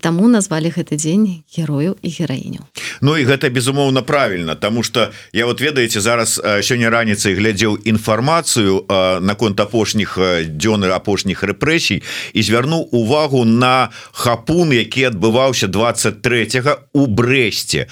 Таму 0.01 0.29
назвалі 0.29 0.73
гэты 0.73 0.97
дзень 0.97 1.45
герою 1.53 1.97
і 2.03 2.09
гераіню. 2.09 2.65
Ну 3.01 3.17
і 3.17 3.25
гэта 3.25 3.51
безумоўна 3.51 4.03
правильно 4.03 4.55
тому 4.55 4.83
что 4.83 5.13
я 5.33 5.47
вот 5.47 5.61
ведаеце 5.61 6.01
зараз 6.01 6.41
сёння 6.41 6.91
раніцай 6.91 7.35
глядзеў 7.35 7.85
інфармацыю 7.85 8.85
наконт 9.21 9.61
апошніх 9.61 10.19
дзёны 10.49 10.89
апошніх 10.93 11.12
рэпрэсій 11.20 12.01
і 12.33 12.40
звяр 12.42 12.62
звярнуў 12.62 12.88
увагу 12.92 13.44
на 13.44 13.90
хапун 14.12 14.72
які 14.72 15.11
адбываўся 15.11 15.66
23 15.66 16.62
у 16.94 17.07
брэсце 17.07 17.88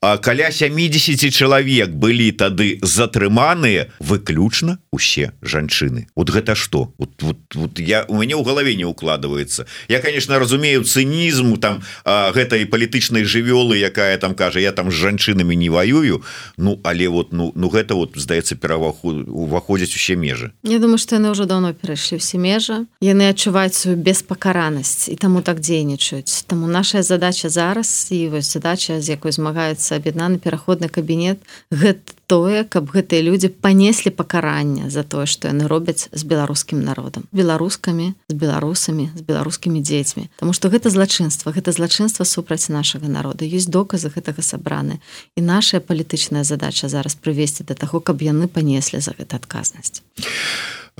каля 0.00 0.50
70 0.50 1.28
чалавек 1.28 1.92
былі 1.92 2.32
тады 2.32 2.78
затрыманыя 2.80 3.92
выключна 4.00 4.78
усе 4.90 5.32
жанчыны. 5.42 6.08
Вот 6.16 6.30
гэта 6.30 6.54
что 6.54 6.94
вот, 6.96 7.10
вот, 7.20 7.36
вот 7.54 7.78
я 7.78 8.06
у 8.08 8.16
мяне 8.16 8.32
ў 8.32 8.42
галаве 8.42 8.76
не 8.76 8.88
укладывается 8.88 9.66
я 9.88 10.00
конечно 10.00 10.38
разумею 10.38 10.84
цынізм 10.84 11.60
там 11.60 11.82
гэтай 12.08 12.64
палітычнай 12.64 13.28
жывёлы 13.28 13.76
якая 13.76 14.16
там 14.16 14.34
кажа 14.34 14.58
я 14.60 14.72
там 14.72 14.90
з 14.90 14.94
жанчынамі 14.94 15.54
не 15.54 15.68
ваюю 15.68 16.24
Ну 16.56 16.80
але 16.82 17.08
вот 17.08 17.32
ну 17.32 17.52
ну 17.54 17.68
гэта 17.68 17.94
вот 17.94 18.16
здаецца 18.16 18.56
пераваху 18.56 19.12
уваходзяць 19.12 19.92
усе 19.94 20.16
межы. 20.16 20.52
Я 20.62 20.78
думаю 20.78 20.96
что 20.96 21.16
яны 21.16 21.30
ўжо 21.30 21.44
давно 21.44 21.74
перайшлі 21.74 22.16
ўсе 22.16 22.40
межы. 22.40 22.88
Яны 23.04 23.28
адчуваюць 23.28 23.76
сваю 23.76 24.00
беспакаранасць 24.00 25.12
і 25.12 25.16
таму 25.16 25.44
так 25.44 25.60
дзейнічаюць. 25.60 26.48
Таму 26.48 26.66
наша 26.66 27.02
задача 27.02 27.52
зараз 27.52 28.08
і 28.08 28.28
вось 28.28 28.52
задача 28.52 29.00
з 29.00 29.12
якой 29.12 29.32
змагаецца 29.32 29.89
з'явіцца 29.90 29.96
аб'яднаны 29.96 30.38
пераходны 30.38 30.88
кабінет 30.88 31.42
гэта 31.70 32.14
тое 32.26 32.64
каб 32.64 32.90
гэтыя 32.94 33.22
людзі 33.22 33.50
панеслі 33.50 34.10
пакарання 34.10 34.90
за 34.90 35.02
тое 35.02 35.26
што 35.26 35.48
яны 35.48 35.66
робяць 35.66 36.08
з 36.12 36.22
беларускім 36.22 36.82
народам. 36.82 37.26
Беларускамі 37.32 38.14
з 38.28 38.34
беларусамі 38.34 39.10
з 39.14 39.22
беларускімі 39.22 39.82
дзецьмі. 39.82 40.30
Таму 40.38 40.52
што 40.52 40.70
гэта 40.70 40.90
злачынства 40.90 41.52
гэта 41.52 41.72
злачынства 41.72 42.24
супраць 42.24 42.70
нашага 42.70 43.08
народа. 43.08 43.44
Ёсць 43.44 43.70
доказы 43.70 44.10
гэтага 44.14 44.42
сабраны. 44.42 45.00
І 45.36 45.40
наша 45.42 45.80
палітычная 45.80 46.44
задача 46.44 46.88
зараз 46.88 47.14
прывесці 47.14 47.66
да 47.66 47.74
таго 47.74 48.00
каб 48.00 48.22
яны 48.22 48.46
панеслі 48.46 49.00
за 49.00 49.14
гэта 49.18 49.36
адказнасць. 49.36 50.02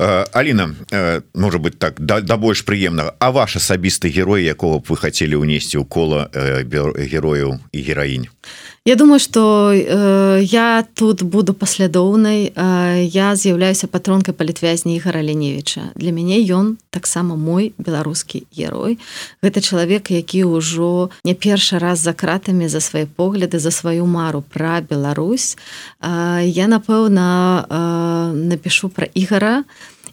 Аліна 0.00 0.74
можа 1.34 1.58
быть 1.58 1.78
так 1.78 2.00
да, 2.00 2.20
да 2.20 2.36
больш 2.36 2.64
прыемнага 2.64 3.14
А 3.18 3.30
ваш 3.30 3.56
асабісты 3.56 4.08
герой 4.08 4.44
якого 4.44 4.78
б 4.78 4.88
вы 4.88 4.96
хацелі 4.96 5.36
ўнесці 5.44 5.76
ў 5.76 5.84
кола 5.84 6.30
э, 6.32 6.64
герояў 6.64 7.60
і 7.72 7.78
гераінь 7.82 8.26
Я 8.90 8.96
думаю 8.96 9.20
что 9.20 9.70
э, 9.72 10.40
я 10.42 10.84
тут 10.94 11.22
буду 11.22 11.54
паслядоўнай 11.54 12.50
э, 12.50 13.06
я 13.06 13.36
з'яўляюся 13.36 13.86
патронкай 13.86 14.34
палітвязні 14.34 14.96
ігора 14.96 15.22
леневича 15.22 15.94
для 15.94 16.10
мяне 16.10 16.42
ён 16.50 16.74
таксама 16.90 17.36
мой 17.36 17.70
беларускі 17.78 18.42
герой. 18.50 18.98
Гэта 19.46 19.62
чалавек 19.62 20.10
які 20.10 20.42
ўжо 20.42 21.14
не 21.22 21.38
першы 21.38 21.78
раз 21.78 22.02
за 22.02 22.18
кратамі 22.18 22.66
за 22.66 22.80
свае 22.80 23.06
погляды 23.06 23.62
за 23.62 23.70
сваю 23.70 24.10
мару 24.10 24.42
пра 24.42 24.82
Беларусь. 24.82 25.54
Э, 26.02 26.42
я 26.42 26.66
напэўна 26.66 27.62
э, 27.70 28.34
напишу 28.34 28.88
про 28.88 29.06
ігора 29.14 29.62
на 29.62 29.64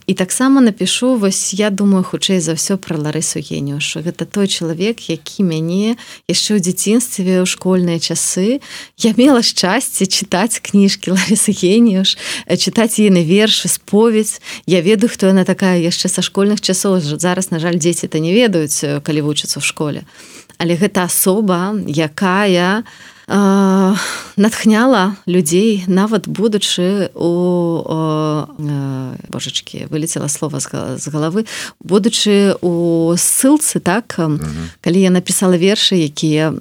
і 0.08 0.14
таксама 0.14 0.60
напишу 0.60 1.16
вось 1.20 1.52
я 1.54 1.68
думаю 1.70 2.02
хутчэй 2.02 2.40
за 2.40 2.56
ўсё 2.56 2.80
про 2.80 2.96
ларысу 2.96 3.44
генюшу 3.44 4.00
гэта 4.00 4.24
той 4.24 4.48
чалавек 4.48 5.04
які 5.12 5.44
мяне 5.44 6.00
яшчэ 6.24 6.56
ў 6.56 6.64
дзяцінстве 6.64 7.44
ў 7.44 7.46
школьныя 7.46 8.00
часы 8.00 8.64
я 8.96 9.12
мела 9.20 9.44
шчасце 9.44 10.08
чытаць 10.08 10.64
кніжкі 10.64 11.12
ларысы 11.12 11.52
геніюш 11.52 12.16
чытаць 12.56 12.96
ейны 12.96 13.20
вершы 13.20 13.68
споведь 13.68 14.40
я 14.64 14.80
ведаю 14.80 15.12
хто 15.12 15.28
яна 15.28 15.44
такая 15.44 15.76
яшчэ 15.76 16.08
са 16.08 16.24
школьных 16.24 16.64
часоў. 16.64 17.00
Зараз 17.00 17.50
на 17.50 17.60
жаль 17.60 17.76
дзеці 17.76 18.08
то 18.08 18.18
не 18.18 18.32
ведаюць 18.32 19.04
калі 19.04 19.20
вучацца 19.28 19.60
ў 19.60 19.64
школе. 19.64 20.00
Але 20.56 20.74
гэта 20.80 21.04
асоба 21.04 21.76
якая 21.84 22.82
натхняла 23.28 25.16
людзей 25.26 25.84
нават 25.86 26.28
будучы 26.28 27.10
у 27.14 27.92
божачкі 29.28 29.86
вылетела 29.90 30.28
слова 30.28 30.60
з 30.60 31.06
галавы 31.12 31.44
будучы 31.80 32.56
у 32.62 33.12
ссылцы 33.20 33.80
так 33.80 34.16
калі 34.80 34.98
я 34.98 35.10
напісала 35.10 35.60
вершы 35.60 36.00
якія 36.00 36.56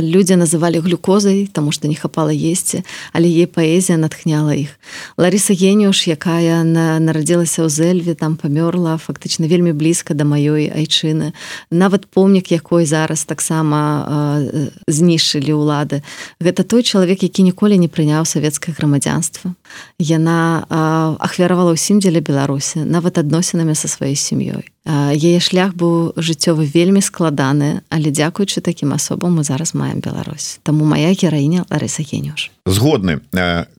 людзі 0.00 0.40
называлі 0.40 0.80
глюкозай 0.80 1.50
тому 1.52 1.72
что 1.72 1.88
не 1.88 1.94
хапала 1.94 2.32
есці 2.32 2.84
але 3.12 3.28
ей 3.28 3.46
паэзія 3.46 3.98
натхняла 4.00 4.56
іх 4.56 4.80
Ларыса 5.16 5.52
генюш 5.52 6.08
якая 6.08 6.64
на 6.64 6.98
нарадзілася 6.98 7.62
ў 7.64 7.68
зельве 7.68 8.14
там 8.14 8.36
памёрла 8.40 8.96
фактычна 8.96 9.46
вельмі 9.46 9.76
блізка 9.76 10.14
да 10.14 10.24
маёй 10.24 10.72
айчыны. 10.72 11.32
Нават 11.70 12.06
помнік 12.06 12.50
якой 12.52 12.86
зараз 12.86 13.24
таксама 13.24 14.40
знішылі 14.88 15.52
ўлады 15.74 16.02
гэта 16.38 16.62
той 16.62 16.86
чалавек 16.86 17.26
які 17.26 17.42
ніколі 17.42 17.74
не 17.82 17.90
прыняў 17.90 18.22
савецкае 18.22 18.74
грамадзянства 18.78 19.54
яна 19.98 20.66
ахвяравала 21.20 21.72
ўсім 21.74 21.98
дзеля 22.00 22.20
беларусі 22.20 22.84
нават 22.84 23.18
адносінамі 23.18 23.74
са 23.74 23.88
сваёй 23.88 24.14
сям'ёй. 24.14 24.68
Яе 24.84 25.40
шлях 25.40 25.72
быў 25.72 26.12
жыццёвы 26.20 26.68
вельмі 26.68 27.00
складаны 27.00 27.80
але 27.88 28.12
дзякуючы 28.12 28.60
такім 28.60 28.92
асобам 28.92 29.40
мы 29.40 29.42
зараз 29.44 29.72
маем 29.72 30.04
Беларусь. 30.04 30.60
Таму 30.62 30.84
моя 30.84 31.16
гераіня 31.16 31.64
Ларыса 31.72 32.04
генюш. 32.04 32.52
Згодны. 32.68 33.24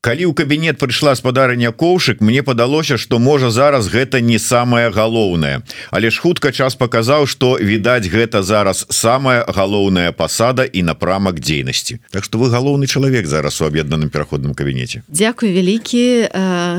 Калі 0.01 0.23
ў 0.25 0.33
кабінет 0.33 0.81
прыйшла 0.81 1.13
спадарня 1.13 1.69
коўшык 1.69 2.25
мне 2.25 2.41
падалося 2.41 2.97
что 2.97 3.19
можа 3.21 3.53
зараз 3.53 3.85
гэта 3.85 4.17
не 4.17 4.41
самое 4.41 4.89
галоўнае. 4.89 5.61
Але 5.93 6.09
ж 6.09 6.17
хутка 6.17 6.49
час 6.49 6.73
паказаў 6.73 7.29
что 7.29 7.61
відаць 7.61 8.09
гэта 8.09 8.41
зараз 8.41 8.89
самая 8.89 9.45
галоўная 9.45 10.09
пасада 10.09 10.65
і 10.65 10.81
напрамак 10.89 11.37
дзейнасці. 11.37 12.01
Так 12.09 12.25
что 12.25 12.41
вы 12.41 12.49
галоўны 12.49 12.89
чалавек 12.89 13.29
зараз 13.29 13.61
у 13.61 13.69
аб'яднаным 13.69 14.09
пераходным 14.09 14.57
кабінеце. 14.57 15.05
Дякую 15.07 15.53
вялікі 15.53 15.84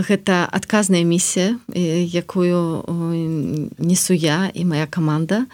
гэта 0.08 0.48
адказная 0.50 1.04
місія 1.06 1.58
якую 2.10 2.82
несу 3.87 4.14
я 4.14 4.51
і 4.55 4.64
моя 4.66 4.87
команда 4.90 5.46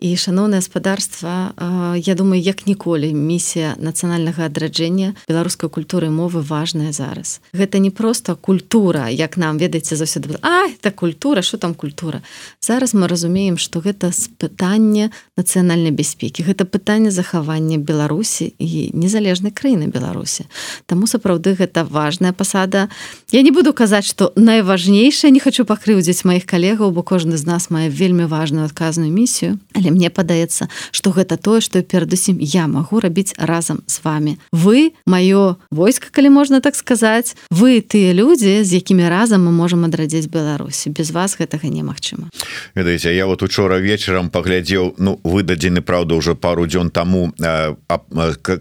і 0.00 0.16
шаноўнае 0.16 0.58
гаспадарства 0.58 1.54
Я 1.96 2.14
думаю 2.14 2.42
як 2.42 2.66
ніколі 2.66 3.12
місія 3.14 3.76
нацыянальнага 3.78 4.44
адраджэння 4.50 5.14
беларускай 5.28 5.70
культуры 5.70 6.10
мовы 6.10 6.42
важная 6.42 6.92
зараз. 6.92 7.40
Гэта 7.54 7.78
не 7.78 7.90
просто 7.90 8.34
культура 8.34 9.08
як 9.08 9.36
нам 9.36 9.58
ведаеце 9.58 9.96
заўсёды 9.96 10.36
А 10.42 10.66
это 10.68 10.90
культура 10.90 11.42
что 11.42 11.56
там 11.58 11.74
культура? 11.74 12.22
Зараз 12.60 12.94
мы 12.94 13.08
разумеем 13.08 13.58
что 13.58 13.80
гэта 13.80 14.10
пытанне 14.38 15.10
нацыянальнай 15.36 15.90
бяспекі. 15.90 16.42
Гэта 16.42 16.64
пытанне 16.64 17.10
захавання 17.10 17.78
Беларусі 17.78 18.52
і 18.58 18.90
незалежнай 18.92 19.50
краіны 19.52 19.86
Беларусі. 19.86 20.44
Таму 20.86 21.06
сапраўды 21.06 21.54
гэта 21.54 21.84
важная 21.84 22.32
пасада. 22.32 22.88
Я 23.32 23.42
не 23.42 23.50
буду 23.50 23.72
казаць 23.72 24.04
что 24.04 24.32
найважнейшае 24.36 25.30
не 25.30 25.40
хочу 25.40 25.64
пакрыўдзіць 25.64 26.24
маіх 26.24 26.44
калегаў 26.44 26.90
бо 26.90 27.02
кожны 27.02 27.36
з 27.36 27.46
нас 27.46 27.70
мае 27.76 27.92
вельмі 27.92 28.24
важную 28.24 28.64
адказную 28.64 29.12
місію. 29.12 29.60
Але 29.76 29.92
мне 29.92 30.08
падаецца 30.08 30.72
что 30.90 31.12
гэта 31.12 31.36
тое 31.36 31.60
что 31.60 31.82
перадусім 31.82 32.40
я 32.40 32.66
магу 32.66 33.00
рабіць 33.00 33.36
разам 33.36 33.84
з 33.86 34.00
вами 34.04 34.38
вы 34.52 34.96
маё 35.06 35.56
войска 35.70 36.08
калі 36.10 36.30
можна 36.30 36.60
так 36.60 36.76
сказаць. 36.76 37.36
Вы 37.50 37.84
тыя 37.84 38.16
людзі 38.16 38.64
з 38.64 38.80
якімі 38.80 39.08
разам 39.08 39.44
мы 39.44 39.52
можемм 39.52 39.84
адрадзіць 39.84 40.32
Беларусі. 40.32 40.90
Без 40.90 41.10
вас 41.10 41.36
гэтага 41.36 41.68
немагчыма. 41.68 42.30
Ведаеце 42.74 43.12
я 43.12 43.26
вот 43.26 43.42
учора 43.42 43.76
вечарам 43.78 44.30
паглядзеў 44.30 44.94
ну 44.98 45.20
выдадзены 45.24 45.82
Праўда 45.82 46.14
уже 46.14 46.34
пару 46.34 46.66
дзён 46.66 46.90
таму 46.90 47.32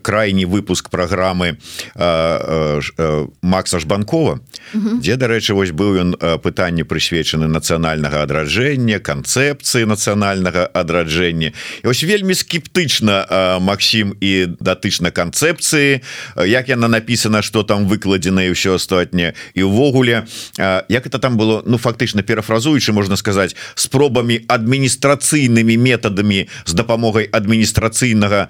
крайні 0.01 0.45
выпуск 0.45 0.89
праграмы 0.89 1.57
Макса 3.41 3.79
жбанкова 3.79 4.39
дзе 4.73 5.15
дарэчы 5.15 5.53
вось 5.53 5.71
быў 5.71 5.91
ён 6.01 6.09
пытанне 6.41 6.83
прысвечаны 6.83 7.47
нацыянальнага 7.47 8.23
адраджэння 8.23 8.99
канцэпцыі 9.05 9.85
нацыянальнага 9.85 10.65
адраджэння. 10.73 11.53
І 11.53 11.85
ось 11.85 12.01
вельмі 12.01 12.33
скептычна 12.33 13.61
Макссім 13.61 14.17
і 14.17 14.57
датычна 14.57 15.13
канцэпцыі 15.13 16.01
як 16.41 16.65
яна 16.73 16.89
написана 16.89 17.45
что 17.45 17.61
там 17.61 17.85
выкладзена 17.85 18.49
і 18.49 18.57
ўсё 18.57 18.81
астатняе. 18.81 19.37
І 19.53 19.69
ўвогуле 19.69 20.25
як 20.57 21.05
это 21.05 21.21
там 21.21 21.37
было 21.37 21.61
ну 21.65 21.77
фактычна 21.77 22.25
перафразуючы 22.25 22.91
можна 22.91 23.15
сказаць 23.15 23.53
спробамі 23.75 24.41
адміністрацыйнымі 24.49 25.77
метадамі 25.77 26.49
з 26.65 26.71
дапамогай 26.73 27.29
адміністрацыйнага 27.29 28.49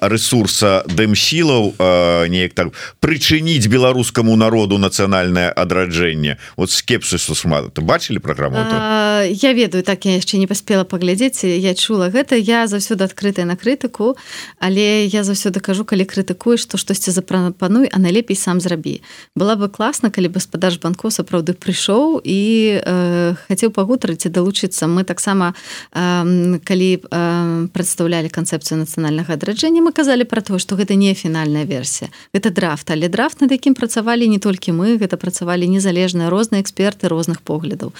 ресурса 0.00 0.86
дэмсілаў 0.86 1.74
неяк 2.30 2.54
так 2.54 2.70
прычыніць 3.00 3.66
беларускаму 3.66 4.36
народу 4.36 4.78
нацыянальнае 4.78 5.50
адраджэнне. 5.50 6.38
Вот 6.56 6.70
скепсысу 6.70 7.34
шмат 7.34 7.74
бачылі 7.80 8.20
праграму? 8.20 8.60
Я 9.26 9.52
ведаю 9.52 9.79
так 9.82 10.04
я 10.04 10.16
яшчэ 10.16 10.38
не 10.38 10.46
паспела 10.46 10.84
паглядзець 10.84 11.44
я 11.44 11.74
чула 11.74 12.10
гэта. 12.10 12.36
Я 12.36 12.66
заўсёды 12.66 13.04
адкрытая 13.04 13.44
на 13.44 13.56
крытыку 13.56 14.16
але 14.58 15.06
я 15.06 15.22
заўсёды 15.24 15.60
кажу 15.60 15.84
калі 15.84 16.04
крытыкуеш 16.04 16.66
то 16.66 16.76
штосьці 16.76 17.10
запрапануй 17.10 17.88
а 17.92 17.98
найлепей 17.98 18.36
сам 18.36 18.60
зрабі. 18.60 19.02
Была 19.36 19.56
бы 19.56 19.68
класна 19.68 20.10
калі 20.10 20.28
гаспадар 20.28 20.74
банко 20.82 21.10
сапраўды 21.10 21.52
прыйшоў 21.54 22.20
і 22.24 22.40
э, 22.80 23.34
хацеў 23.48 23.70
пагутарыць 23.70 24.26
і 24.26 24.30
далучыцца. 24.30 24.86
Мы 24.86 25.04
таксама 25.04 25.54
э, 25.92 26.58
калі 26.64 26.90
э, 27.00 27.68
прадстаўлялі 27.72 28.28
канцэпцыю 28.28 28.80
нацыянальнага 28.80 29.34
адраджэння 29.34 29.82
мы 29.82 29.92
казалі 29.92 30.24
пра 30.24 30.40
тое 30.40 30.58
што 30.58 30.76
гэта 30.76 30.94
не 30.94 31.14
фінальная 31.14 31.64
версія. 31.64 32.10
Гэта 32.34 32.50
драфт 32.50 32.90
але 32.90 33.08
драфт 33.08 33.40
над 33.40 33.52
якім 33.52 33.74
працавалі 33.74 34.28
не 34.28 34.38
толькі 34.38 34.72
мы 34.72 34.96
гэта 34.96 35.16
працавалі 35.16 35.68
незалежныя 35.68 36.30
розныя 36.30 36.62
эксперты 36.62 37.08
розных 37.08 37.40
поглядаў. 37.42 37.92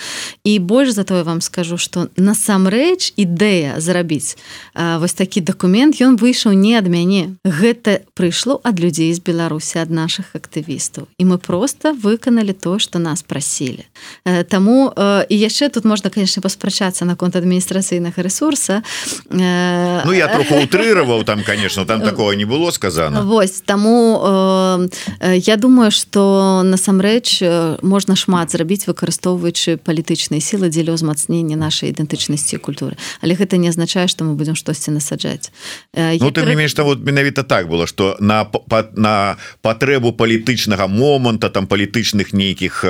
І 0.44 0.58
больш 0.58 0.92
за 0.92 1.04
тое 1.04 1.22
вам 1.22 1.40
скажу 1.40 1.69
что 1.76 2.08
насамрэч 2.16 3.12
ідэя 3.16 3.80
зарабіць 3.80 4.36
вось 4.74 5.12
такі 5.12 5.40
дакумент 5.40 6.00
ён 6.00 6.16
выйшаў 6.16 6.52
не 6.52 6.74
ад 6.78 6.88
мяне. 6.88 7.36
Гэта 7.44 8.02
прыйшло 8.14 8.60
ад 8.64 8.80
людзей 8.80 9.12
з 9.14 9.20
беларусі 9.20 9.78
ад 9.78 9.90
наших 9.90 10.34
актывістаў. 10.34 11.06
І 11.18 11.24
мы 11.24 11.38
просто 11.38 11.92
выканалі 11.92 12.52
то 12.52 12.78
что 12.78 12.98
нас 12.98 13.22
прасілі. 13.22 13.84
Таму 14.48 14.92
і 15.28 15.34
яшчэ 15.34 15.68
тут 15.68 15.84
можна 15.84 16.10
конечно 16.10 16.42
паспрачацца 16.42 17.04
наконт 17.04 17.36
адміністрацыйнага 17.36 18.22
ресурса 18.22 18.82
Ну 19.30 20.12
я 20.12 20.28
троху 20.28 20.54
утрыраваў 20.62 21.24
там 21.24 21.42
конечно 21.44 21.84
там 21.84 22.00
такого 22.00 22.32
не 22.32 22.44
было 22.44 22.70
сказано. 22.70 23.22
Вось 23.22 23.60
таму 23.60 24.88
я 25.22 25.56
думаю 25.56 25.90
что 25.90 26.62
насамрэч 26.64 27.42
можна 27.82 28.16
шмат 28.16 28.50
зрабіць 28.50 28.86
выкарыстоўваючы 28.86 29.76
палітычныя 29.76 30.40
сілы 30.40 30.68
дзеля 30.68 30.96
ўзмацнення 30.96 31.56
нашай 31.60 31.92
ідэнтычнасці 31.92 32.56
культуры. 32.56 32.96
Але 33.20 33.36
гэта 33.36 33.60
не 33.60 33.68
азначае 33.68 34.08
что 34.08 34.24
мы 34.24 34.34
будем 34.34 34.56
штосьці 34.56 34.90
насаджаць. 34.96 35.52
Ну, 35.92 36.32
ты 36.32 36.42
не 36.48 36.56
менш 36.56 36.74
вот 36.80 37.04
менавіта 37.04 37.44
так 37.44 37.68
было 37.68 37.86
что 37.86 38.16
на 38.20 38.48
на 38.96 39.36
патрэбу 39.60 40.16
палітычнага 40.16 40.88
моманта 40.88 41.52
там 41.52 41.66
палітычных 41.66 42.32
нейкіх 42.32 42.84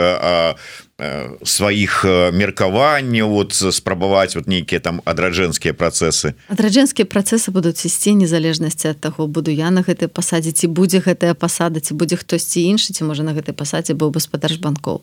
сваіх 1.45 2.05
меркаванняў 2.33 3.31
вот 3.31 3.53
спрабаваць 3.53 4.35
вот 4.37 4.47
нейкія 4.47 4.81
там 4.81 5.01
адраджэнскія 5.05 5.75
працэсы 5.75 6.35
адраджэнскія 6.49 7.07
працэсы 7.07 7.51
будуць 7.51 7.85
ісці 7.87 8.15
незалежнасці 8.21 8.93
ад 8.95 9.01
таго 9.01 9.27
буду 9.27 9.51
я 9.51 9.71
на 9.71 9.83
гэтай 9.83 10.09
пасадзе 10.09 10.53
ці 10.53 10.67
будзе 10.69 11.01
гэтая 11.01 11.35
пасада 11.35 11.81
ці 11.81 11.95
будзе 11.95 12.17
хтосьці 12.21 12.63
іншы 12.65 12.93
ці 12.93 13.05
можа 13.05 13.23
на 13.23 13.33
гэтай 13.33 13.55
пасадзе 13.55 13.95
быў 13.95 14.13
гаспадар 14.15 14.53
банкоў 14.61 15.03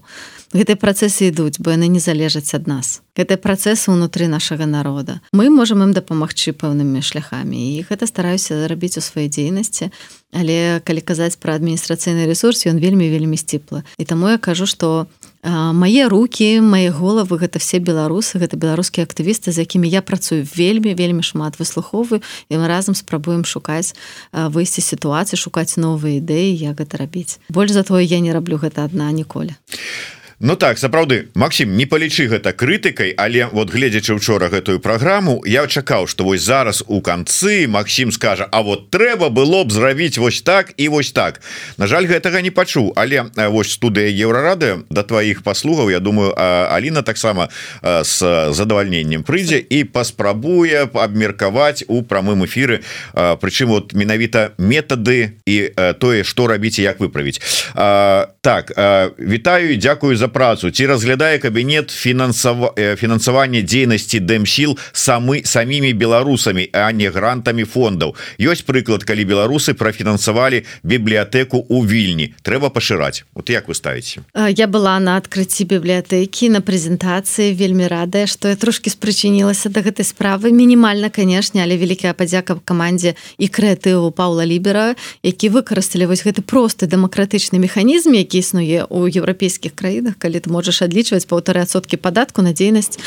гэтыя 0.53 0.79
працэсы 0.79 1.27
ідуць 1.27 1.59
бо 1.59 1.75
яны 1.75 1.87
не 1.91 1.99
залежаць 1.99 2.55
ад 2.55 2.67
нас. 2.67 3.01
Гэтыя 3.17 3.35
працэсы 3.35 3.91
ўнутры 3.91 4.31
нашага 4.31 4.65
народа. 4.65 5.19
Мы 5.33 5.49
можемм 5.49 5.89
ім 5.89 5.91
дапамагчы 5.91 6.55
пэўнымі 6.55 7.03
шляхамі 7.03 7.57
і 7.57 7.83
гэта 7.83 8.07
стараюся 8.07 8.55
зарабіць 8.55 8.95
у 8.97 9.03
сваёй 9.03 9.27
дзейнасці. 9.27 9.91
Але 10.31 10.79
калі 10.83 11.01
казаць 11.01 11.35
пра 11.35 11.55
адміністрацыйны 11.59 12.27
ресурс 12.27 12.67
ён 12.67 12.79
вельмі 12.79 13.11
вельмі 13.11 13.35
сціпла 13.39 13.83
і 13.97 14.03
таму 14.05 14.29
я 14.29 14.37
кажу 14.37 14.67
что 14.67 15.07
мае 15.43 16.07
руки 16.07 16.59
мае 16.59 16.91
головы 16.91 17.37
гэта 17.37 17.59
все 17.59 17.79
беларусы 17.79 18.39
гэта 18.39 18.57
беларускія 18.57 19.05
актывісты 19.05 19.51
з 19.51 19.63
якімі 19.63 19.89
я 19.89 20.01
працую 20.01 20.43
вельмі 20.43 20.93
вельмі 20.93 21.23
шмат 21.23 21.59
выслуховы 21.59 22.21
і 22.49 22.53
мы 22.57 22.67
разам 22.67 22.95
спрабуем 22.95 23.45
шукаць 23.45 23.93
выйсці 24.33 24.81
сітуацыі 24.81 25.37
шукаць 25.37 25.77
новыя 25.77 26.17
ідэі 26.17 26.55
як 26.57 26.81
гэта 26.81 26.97
рабіць. 26.97 27.39
Больш 27.49 27.71
за 27.71 27.83
тое 27.83 28.03
я 28.03 28.19
не 28.19 28.33
раблю 28.33 28.57
гэта 28.57 28.85
адна 28.85 29.11
ніколі. 29.11 29.53
а 29.53 30.16
Ну 30.39 30.55
так 30.55 30.77
сапраўды 30.77 31.29
Макссім 31.33 31.73
не 31.73 31.87
палічы 31.89 32.27
гэта 32.29 32.53
крытыкай 32.53 33.09
але 33.17 33.47
вот 33.49 33.71
гледзячы 33.73 34.13
учора 34.13 34.49
гэтую 34.53 34.77
праграму 34.77 35.41
я 35.49 35.65
чакаў 35.65 36.05
что 36.05 36.25
вось 36.29 36.45
зараз 36.45 36.83
у 36.85 37.01
канцы 37.01 37.65
Макссім 37.65 38.11
скажа 38.11 38.45
А 38.51 38.61
вот 38.61 38.91
трэба 38.91 39.29
было 39.33 39.63
б 39.63 39.71
зрабіць 39.73 40.21
вось 40.21 40.41
так 40.45 40.73
і 40.77 40.89
вось 40.89 41.11
так 41.11 41.41
На 41.77 41.87
жаль 41.87 42.05
гэтага 42.05 42.41
не 42.41 42.51
пачуў. 42.51 42.93
Але 42.95 43.33
вось 43.49 43.71
студыя 43.73 44.13
еўрарады 44.13 44.85
да 44.91 45.01
тваіх 45.01 45.41
паслугаў 45.41 45.89
Я 45.89 45.99
думаю 45.99 46.37
Аліна 46.37 47.01
таксама 47.01 47.49
с 47.81 48.21
задавальненнем 48.53 49.23
прыйдзе 49.23 49.57
і 49.57 49.89
паспрабуе 49.89 50.85
абмеркаваць 50.93 51.81
у 51.87 52.03
прамым 52.03 52.45
эфіры 52.45 52.85
Прычым 53.17 53.73
вот 53.73 53.93
менавіта 53.93 54.53
метады 54.59 55.41
і 55.49 55.73
тое 55.97 56.21
што 56.21 56.45
рабіць 56.45 56.77
як 56.77 57.01
выправіць. 57.01 57.41
Так 57.73 58.69
вітаю 59.17 59.77
дзякую 59.81 60.15
за 60.15 60.26
за 60.27 60.33
працу. 60.33 60.71
Ці 60.71 60.85
разглядае 60.87 61.39
кабінет 61.39 61.91
фінансава 61.91 62.73
фінансавання 62.99 63.61
дзейнасці 63.61 64.19
дэмсіл 64.19 64.77
самы 64.91 65.45
самімі 65.45 65.93
беларусамі 65.93 66.67
а 66.73 66.91
не 66.91 67.09
грантамі 67.09 67.63
фондаў. 67.63 68.15
Ёсць 68.39 68.67
прыклад 68.67 69.07
калі 69.07 69.23
беларусы 69.23 69.73
профінансавалі 69.73 70.63
бібліятэку 70.83 71.65
у 71.69 71.85
вільні. 71.85 72.33
Трэба 72.43 72.69
пашыраць. 72.69 73.23
Вот 73.33 73.49
як 73.49 73.67
вы 73.67 73.75
ставіце? 73.75 74.27
Я 74.35 74.67
была 74.67 74.99
на 74.99 75.15
адкрыцці 75.15 75.63
бібліятэкі 75.63 76.49
на 76.49 76.59
прэзентацыі 76.59 77.55
вельмі 77.55 77.87
радая 77.87 78.27
што 78.27 78.51
я 78.51 78.55
трошки 78.55 78.89
спрычынілася 78.89 79.69
да 79.69 79.79
гэтай 79.79 80.03
справы. 80.03 80.51
Мінімальна 80.51 81.09
канешне 81.09 81.63
але 81.63 81.79
вялікая 81.79 82.11
падзяка 82.11 82.59
камандзе 82.65 83.15
і 83.37 83.47
крэатыву 83.47 84.11
Паўла 84.11 84.43
лібера 84.43 84.95
які 85.23 85.55
выкарысталі 85.55 86.11
вось 86.11 86.27
гэты 86.27 86.43
просты 86.43 86.83
дэмакратычны 86.83 87.59
механізм 87.63 88.11
які 88.11 88.43
існуе 88.43 88.83
у 88.89 89.07
еўрапейскіх 89.07 89.77
краінах 89.77 90.16
калі 90.17 90.39
ты 90.39 90.51
можаш 90.53 90.81
адлічваць 90.85 91.25
паўтары 91.29 91.63
адсоткі 91.65 91.97
падатку 91.97 92.41
на 92.41 92.53
дзейнасць 92.53 92.97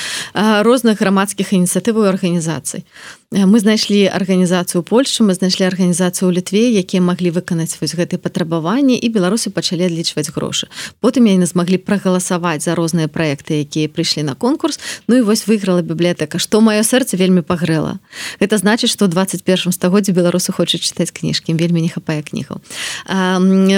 розных 0.66 1.01
грамадскіх 1.01 1.53
ініцыятываў 1.53 2.11
арганізацый 2.11 2.85
мы 3.30 3.60
знайшлі 3.60 4.10
арганізацыю 4.10 4.82
Польшу 4.82 5.22
мы 5.22 5.34
знайшлі 5.34 5.70
арганізацыю 5.70 6.34
літве 6.34 6.66
якія 6.74 6.98
маглі 6.98 7.30
выканаць 7.30 7.78
вось 7.78 7.94
гэтые 7.94 8.18
патрабаванні 8.18 8.98
і 8.98 9.06
беларусы 9.06 9.54
пачалі 9.54 9.86
адлічваць 9.86 10.34
грошы. 10.34 10.66
Потым 10.98 11.30
яны 11.30 11.46
змаглі 11.46 11.78
прагаласаваць 11.78 12.66
за 12.66 12.74
розныя 12.74 13.06
проекты 13.06 13.62
якія 13.62 13.86
прыйшлі 13.86 14.26
на 14.26 14.34
конкурс. 14.34 14.82
Ну 15.06 15.14
і 15.14 15.22
вось 15.22 15.46
выйграла 15.46 15.86
бібліятэка 15.86 16.42
што 16.42 16.58
маё 16.58 16.82
сэрца 16.82 17.14
вельмі 17.14 17.46
пагрэла. 17.46 18.02
Это 18.42 18.58
значыць 18.58 18.90
что 18.90 19.06
21 19.06 19.46
стагоддзе 19.70 20.10
беларусы 20.10 20.50
хочуць 20.50 20.82
чытаць 20.82 21.14
кніжкі 21.14 21.54
вельмі 21.54 21.86
не 21.86 21.88
хапае 21.88 22.26
кнігаў. 22.26 22.58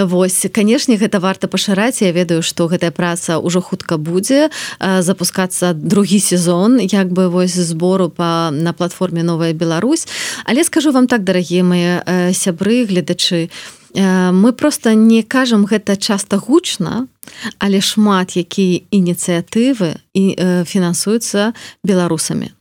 Вось 0.09 0.49
канешне 0.49 0.97
гэта 0.97 1.21
варта 1.21 1.45
пашыраць. 1.45 2.01
Я 2.01 2.17
ведаю 2.17 2.41
што 2.41 2.73
гэтая 2.73 2.89
праца 2.91 3.37
ўжо 3.37 3.61
хутка 3.61 4.01
будзе 4.01 4.49
запускацца 4.81 5.77
другі 5.77 6.25
сезон 6.25 6.81
як 6.81 7.13
бы 7.13 7.29
вось 7.29 7.53
збору 7.53 8.09
па 8.09 8.49
на 8.49 8.73
платформе 8.73 9.21
новой 9.21 9.42
новая 9.43 9.53
Беларусь. 9.53 10.07
Але 10.45 10.65
скажу 10.65 10.93
вам 10.93 11.07
так 11.07 11.25
дарагія 11.25 11.65
мои 11.65 12.33
сябры 12.33 12.87
гледачы 12.87 13.51
мы 13.95 14.53
просто 14.53 14.95
не 14.95 15.23
кажам 15.23 15.67
гэта 15.67 15.97
часто 15.97 16.39
гучна 16.39 17.09
але 17.59 17.81
шмат 17.81 18.37
якія 18.37 18.83
ініцыятывы 18.91 20.03
і 20.15 20.37
фінансуюцца 20.67 21.53
беларусамі. 21.85 22.53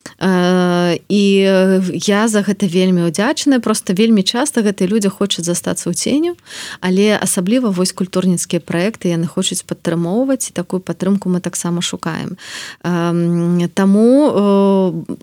І 1.09 1.23
я 1.93 2.27
за 2.27 2.41
гэта 2.45 2.69
вельмі 2.69 3.09
удзячная 3.09 3.59
просто 3.59 3.93
вельмі 3.93 4.23
часто 4.23 4.61
гэтыя 4.61 4.87
людзі 4.87 5.09
хочуць 5.09 5.45
застацца 5.45 5.89
ў 5.89 5.93
ценю 5.97 6.33
але 6.79 7.17
асабліва 7.17 7.73
вось 7.73 7.91
культурніцкія 7.91 8.61
проекты 8.61 9.09
яны 9.11 9.27
хочуць 9.27 9.65
падтрымоўваць 9.65 10.53
такую 10.53 10.79
падтрымку 10.79 11.29
мы 11.29 11.41
таксама 11.41 11.81
шукаем. 11.81 12.37
Таму 13.73 14.05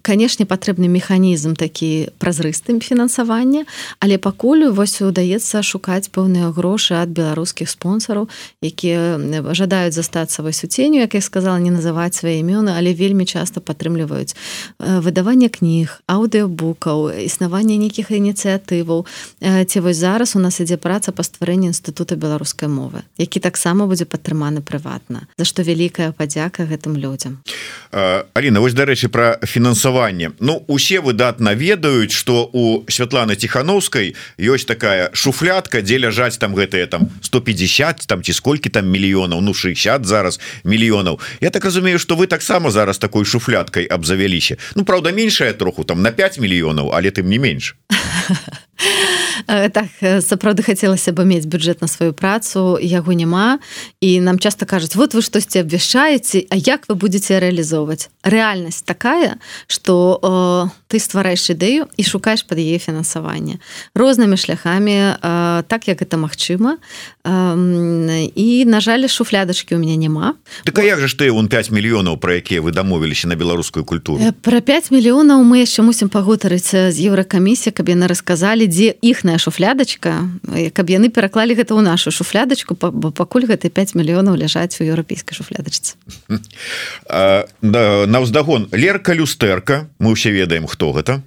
канешне 0.03 0.45
патрэбны 0.45 0.91
механізм 0.91 1.55
такі 1.55 2.11
празрыстым 2.19 2.83
фінансавання 2.83 3.65
але 4.01 4.19
пакуль 4.19 4.69
вось 4.69 5.01
удаецца 5.01 5.63
шукаць 5.63 6.11
пэўныя 6.11 6.51
грошы 6.53 6.99
ад 6.99 7.09
беларускіх 7.15 7.71
спонсораў 7.71 8.29
якія 8.61 9.17
жадаюць 9.55 9.95
застацца 9.95 10.43
вось 10.43 10.65
у 10.65 10.69
ценю 10.69 11.01
як 11.01 11.15
я 11.15 11.21
сказала 11.21 11.59
не 11.59 11.71
называць 11.71 12.15
свае 12.15 12.41
імёны 12.41 12.75
але 12.77 12.93
вельмі 12.93 13.25
часто 13.25 13.61
падтрымліваюць 13.61 14.35
выдаванне 14.79 15.49
кніг 15.49 16.01
аўдыобукаў 16.07 17.11
існаванне 17.25 17.77
нейкіх 17.77 18.11
ініцыятываў. 18.11 19.07
Ці 19.41 19.81
вось 19.81 19.97
зараз 19.97 20.37
у 20.37 20.41
нас 20.41 20.61
ідзе 20.61 20.77
праца 20.77 21.13
па 21.13 21.23
стварэнні 21.23 21.73
інстытута 21.75 22.17
беларускай 22.17 22.69
мовы 22.69 23.03
які 23.19 23.41
таксама 23.41 23.87
будзе 23.87 24.05
падтрыманы 24.05 24.63
прыватна. 24.63 25.27
За 25.37 25.45
што 25.45 25.63
вялікая 25.63 26.13
падзяка 26.13 26.65
гэтым 26.65 26.97
людзям. 26.97 27.43
Аліна 27.91 28.61
вось 28.61 28.75
дарэчы 28.75 29.09
про 29.09 29.39
фінансаванне. 29.43 30.33
Ну 30.41 30.65
усе 30.69 31.01
выдатна 31.01 31.55
ведаюць 31.55 32.13
что 32.13 32.49
у 32.53 32.85
Святланы 32.89 33.37
тихохановскай 33.37 34.15
ёсць 34.39 34.65
такая 34.65 35.11
шуфлятка 35.13 35.83
дзе 35.83 35.99
ляжаць 35.99 36.39
там 36.39 36.55
гэтые 36.55 36.87
там 36.87 37.11
150 37.23 38.07
там 38.07 38.23
ці 38.23 38.33
сколькі 38.33 38.71
там 38.71 38.87
мільён 38.87 39.18
мільёнаў 39.19 39.41
ну 39.41 39.55
60 39.55 40.07
зараз 40.07 40.41
мільёнаў 40.65 41.19
Я 41.41 41.51
так 41.51 41.65
разумею 41.65 41.99
что 41.99 42.17
вы 42.17 42.27
таксама 42.27 42.71
зараз 42.71 42.99
такой 42.99 43.25
шуфляткой 43.25 43.85
абзавяліся 43.85 44.57
Ну 44.75 44.85
правда 44.85 45.13
меньшая 45.13 45.53
троху 45.53 45.85
там 45.85 46.03
на 46.03 46.11
5 46.11 46.39
мільёнаў 46.39 46.91
але 46.95 47.11
тым 47.11 47.29
не 47.29 47.39
менш 47.39 47.77
так 49.47 49.89
сапраўды 50.01 50.63
хацелася 50.63 51.13
бы 51.13 51.25
мець 51.25 51.47
бюджэт 51.47 51.81
на 51.81 51.89
сваю 51.89 52.13
працу 52.13 52.79
яго 52.83 53.13
няма. 53.13 53.59
І 54.01 54.21
нам 54.21 54.39
часто 54.39 54.67
кажуць 54.67 54.97
вот 54.97 55.15
вы 55.15 55.23
штосьці 55.23 55.63
абвяшаеце 55.63 56.49
А 56.51 56.57
як 56.57 56.89
вы 56.89 56.95
будете 56.95 57.39
рэалізоўваць? 57.39 58.09
Рэальнасць 58.25 58.83
такая 58.83 59.37
что 59.67 60.19
э, 60.23 60.71
ты 60.89 60.99
ствараеш 60.99 61.51
ідэю 61.51 61.89
і 61.97 62.03
шукаеш 62.05 62.43
под 62.43 62.59
яе 62.59 62.79
фінансаванне. 62.79 63.61
Рознымі 63.95 64.37
шляхами 64.37 65.17
э, 65.17 65.63
так 65.69 65.89
як 65.89 66.03
это 66.03 66.17
магчыма. 66.17 66.79
Э, 67.25 68.31
і 68.35 68.65
на 68.65 68.81
жаль 68.81 69.09
шуфлядачки 69.09 69.75
у 69.75 69.79
меня 69.79 69.97
няма. 69.97 70.35
Так 70.65 70.79
як 70.79 71.01
же 71.01 71.09
ж 71.09 71.17
ты 71.19 71.31
он 71.31 71.49
5 71.49 71.71
мільёнаў 71.71 72.17
про 72.17 72.35
якія 72.35 72.61
вы 72.61 72.73
дамовіліся 72.73 73.29
на 73.29 73.37
беларускую 73.37 73.85
культуру? 73.85 74.33
Про 74.43 74.61
5 74.61 74.91
мільёнаў 74.91 75.45
мы 75.45 75.65
яшчэ 75.65 75.83
мусім 75.83 76.09
пагутарыць 76.09 76.93
з 76.93 76.97
еўракамісія 76.97 77.73
каб 77.73 77.89
яны 77.89 78.07
расказалі 78.09 78.67
дзе 78.67 78.95
іхная 79.29 79.39
шуфлядачка 79.39 80.25
каб 80.73 80.89
яны 80.89 81.13
пераклалі 81.13 81.53
гэта 81.53 81.77
ў 81.77 81.85
нашу 81.85 82.09
шуфлядачку 82.09 82.73
бо 82.81 83.13
пакуль 83.13 83.45
гэта 83.45 83.69
5 83.69 83.93
мільёнаў 83.93 84.41
ляжаць 84.41 84.81
у 84.81 84.85
еўрапейскай 84.89 85.37
шуфлядачцы 85.37 86.01
наўздагон 87.61 88.73
лерка 88.73 89.13
люстэрка 89.13 89.93
мы 90.01 90.17
ўсе 90.17 90.33
ведаем 90.33 90.65
хто 90.65 90.97
гэта 90.97 91.21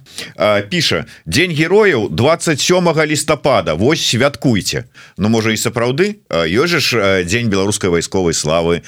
піша 0.66 1.06
дзень 1.30 1.54
герояў 1.54 2.10
27 2.10 2.58
лістапада 3.06 3.74
Вось 3.78 4.02
святкуйте 4.02 4.84
Ну 5.16 5.28
можа 5.28 5.54
і 5.54 5.56
сапраўды? 5.56 6.18
Ёжаш 6.30 7.22
дзень 7.22 7.46
беларускай 7.46 7.90
вайсковай 7.90 8.34
славы 8.34 8.82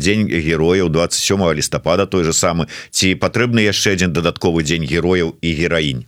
дзень 0.00 0.24
герояў 0.24 0.88
27 0.88 1.52
лістапада 1.52 2.06
той 2.06 2.24
же 2.24 2.32
самы. 2.32 2.66
Ці 2.90 3.14
патрэбны 3.20 3.60
яшчэ 3.60 4.00
адзін 4.00 4.16
дадатковы 4.16 4.64
дзень 4.64 4.88
герояў 4.88 5.36
і 5.40 5.50
гераінь 5.52 6.06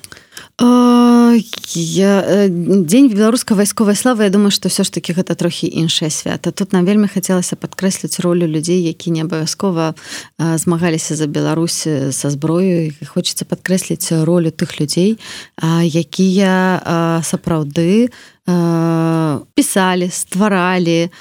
я 0.60 2.24
э, 2.26 2.48
дзень 2.50 3.08
беларускай 3.08 3.56
вайсковай 3.56 3.94
славы 3.94 4.24
Я 4.24 4.30
думаю 4.30 4.50
что 4.50 4.68
все 4.68 4.82
ж 4.82 4.90
таки 4.90 5.12
гэта 5.12 5.34
трохі 5.34 5.70
іншае 5.70 6.10
свята 6.10 6.50
тут 6.50 6.72
нам 6.72 6.84
вельмі 6.84 7.06
хацелася 7.06 7.54
падкрэсліць 7.54 8.18
ролю 8.20 8.46
людзей 8.46 8.82
які 8.82 9.10
не 9.10 9.22
абавязкова 9.22 9.94
змагаліся 10.38 11.14
за 11.14 11.26
Беларусь 11.26 11.86
са 12.10 12.30
зброю 12.30 12.92
хочется 13.06 13.44
падкрэсліць 13.44 14.10
ролю 14.24 14.50
тых 14.50 14.80
людзей 14.80 15.18
якія 15.62 17.22
сапраўды 17.22 18.10
пісалі 18.48 20.08
стваралі 20.08 21.12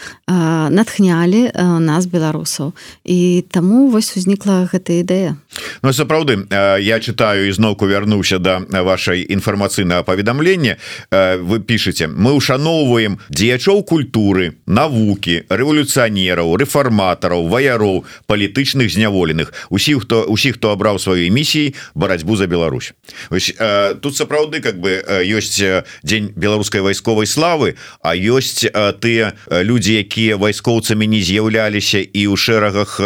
натхнялі 0.71 1.51
нас 1.83 2.07
беларусаў 2.07 2.71
і 3.03 3.43
таму 3.51 3.91
вось 3.91 4.15
узнікла 4.15 4.63
гэта 4.71 5.03
ідэя 5.03 5.35
Ну 5.83 5.91
сапраўды 5.91 6.47
я 6.79 6.99
читаю 7.03 7.49
ізноўку 7.51 7.87
вярнуўся 7.87 8.39
да 8.39 8.63
вашай 8.71 9.27
інфармацыйнага 9.27 10.07
паведамлення 10.07 10.77
вы 11.11 11.59
пішаце 11.59 12.07
мы 12.07 12.31
ушаноўваем 12.31 13.19
дзеячоў 13.27 13.83
культуры 13.83 14.55
навукі 14.63 15.43
рэвалюцыянераў 15.51 16.55
рэфарматараў 16.63 17.51
ваяроў 17.51 18.05
палітычных 18.31 18.87
зняволеных 18.87 19.51
усіх 19.69 20.07
хто 20.07 20.23
усіх 20.31 20.63
хто 20.63 20.71
абраў 20.71 20.95
сваёй 20.95 21.27
місіі 21.27 21.75
барацьбу 21.91 22.39
за 22.39 22.47
Беларусь 22.47 22.93
Ось, 23.29 23.51
тут 23.99 24.15
сапраўды 24.15 24.61
как 24.61 24.79
бы 24.79 25.03
ёсць 25.27 25.59
дзень 26.03 26.31
беларускай 26.35 26.79
вайсковай 26.79 27.16
вайсковай 27.17 27.25
славы 27.25 27.75
а 28.01 28.13
ёсць 28.15 28.65
тыя 29.01 29.33
людзі 29.49 29.97
якія 29.97 30.37
вайскоўцамі 30.37 31.07
не 31.07 31.21
з'яўляліся 31.21 32.01
і 32.01 32.21
ў 32.29 32.35
шэрагах 32.37 33.01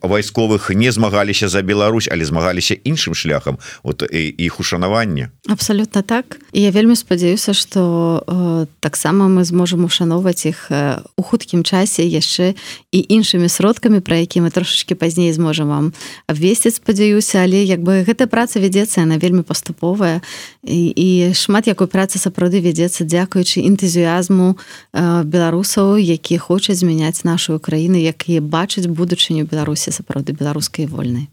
вайсковых 0.00 0.70
не 0.72 0.92
змагаліся 0.92 1.48
за 1.48 1.62
Беларусь 1.62 2.08
але 2.10 2.24
змагаліся 2.24 2.74
іншым 2.74 3.14
шляхам. 3.14 3.58
Вот 3.82 4.02
іх 4.02 4.60
ушанаванне. 4.60 5.30
Абсолютно 5.48 6.02
так. 6.02 6.38
І 6.52 6.62
я 6.62 6.70
вельмі 6.70 6.96
спадзяюся 6.96 7.54
что 7.54 8.66
таксама 8.80 9.28
мы 9.28 9.44
зможам 9.44 9.84
ушаноўваць 9.84 10.46
іх 10.46 10.70
у 11.16 11.22
хуткім 11.22 11.64
часе 11.64 12.06
яшчэ 12.06 12.54
і 12.92 12.98
іншымі 13.08 13.48
сродкамі 13.48 14.00
про 14.00 14.16
які 14.16 14.40
мы 14.40 14.50
трошачки 14.50 14.94
пазней 14.94 15.32
зможам 15.32 15.68
вам 15.68 15.92
абвесціць 16.26 16.76
спадзяюся. 16.76 17.44
Але 17.44 17.64
як 17.64 17.80
бы 17.80 18.04
гэта 18.04 18.26
праца 18.26 18.60
вядзецца 18.60 19.02
она 19.02 19.18
вельмі 19.18 19.42
паступовая. 19.42 20.20
І, 20.64 20.92
і 20.96 21.34
шмат 21.34 21.66
якой 21.66 21.86
працы 21.86 22.18
сапраўды 22.18 22.60
вядзецца 22.60 22.93
адбываецца 22.94 23.04
дзякуючы 23.04 23.66
энтузіязму 23.66 24.56
беларусаў 24.94 25.98
які 25.98 26.38
хочуць 26.38 26.78
змяняць 26.78 27.24
нашу 27.24 27.58
краіну 27.58 27.98
якія 27.98 28.40
бачаць 28.40 28.86
будучыню 28.86 29.44
беларусі 29.50 29.90
сапраўды 29.90 30.32
беларускай 30.32 30.86
вольнай 30.86 31.28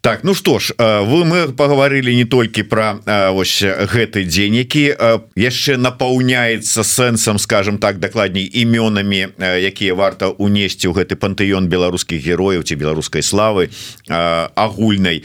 так 0.00 0.24
ну 0.24 0.34
что 0.34 0.58
ж 0.58 0.72
вы 0.78 1.24
мы 1.24 1.52
поговорили 1.52 2.12
не 2.12 2.24
толькі 2.24 2.62
про 2.62 3.00
ось 3.32 3.62
гэты 3.62 4.24
дзень 4.24 4.56
які 4.56 4.96
яшчэ 5.36 5.76
напаўняецца 5.76 6.84
сэнсам 6.84 7.38
скажем 7.38 7.78
так 7.78 8.00
дакладней 8.00 8.48
імёнамі 8.48 9.36
якія 9.60 9.94
варта 9.94 10.32
унесці 10.32 10.88
ў 10.88 10.96
гэты 10.96 11.20
пантэён 11.20 11.68
беларускіх 11.68 12.16
герояў 12.16 12.64
ці 12.64 12.80
беларускай 12.80 13.22
славы 13.22 13.68
агульнай. 14.08 15.24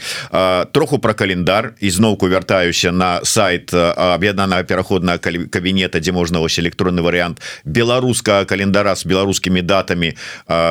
Троху 0.72 0.98
про 0.98 1.14
календар. 1.14 1.74
Ізноўку 1.80 2.28
вяртаюся 2.28 2.92
на 2.92 3.24
сайт 3.24 3.72
аб'яднанага 3.72 4.64
пераходнага 4.64 5.48
кабінета 5.48 6.00
дзе 6.00 6.12
можна 6.12 6.40
ось 6.44 6.58
электронны 6.60 7.00
варыянт 7.00 7.40
беларускага 7.64 8.44
календара 8.44 8.92
с 8.96 9.06
беларускімі 9.08 9.62
датамі 9.62 10.12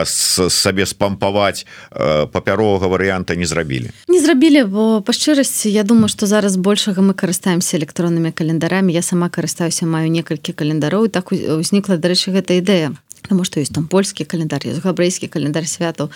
сабе 0.06 0.86
спампаваць 0.86 1.66
папяровага 1.90 2.86
варыянта 2.86 3.34
не 3.36 3.50
зрабілі 3.50 3.95
не 4.08 4.20
зрабілі 4.22 4.64
бо 4.70 5.02
па 5.02 5.14
шчырасці 5.14 5.70
Я 5.70 5.84
думаю 5.84 6.08
что 6.10 6.26
зараз 6.26 6.58
большага 6.58 7.02
мы 7.02 7.14
карыстаемся 7.14 7.78
электроннымі 7.78 8.32
календарамі. 8.32 8.94
Я 8.94 9.02
сама 9.02 9.30
карыстаюся 9.30 9.86
маю 9.86 10.12
некалькі 10.12 10.54
календароў 10.54 11.10
так 11.10 11.32
узнікла 11.32 11.98
дарэчы 11.98 12.32
гэта 12.32 12.58
ідэя. 12.60 12.94
Таму 13.28 13.44
што 13.44 13.60
ёсць 13.60 13.74
там 13.74 13.88
польскі 13.90 14.26
календар 14.26 14.62
габрэйскі 14.62 15.28
календар 15.28 15.66
святаў 15.66 16.12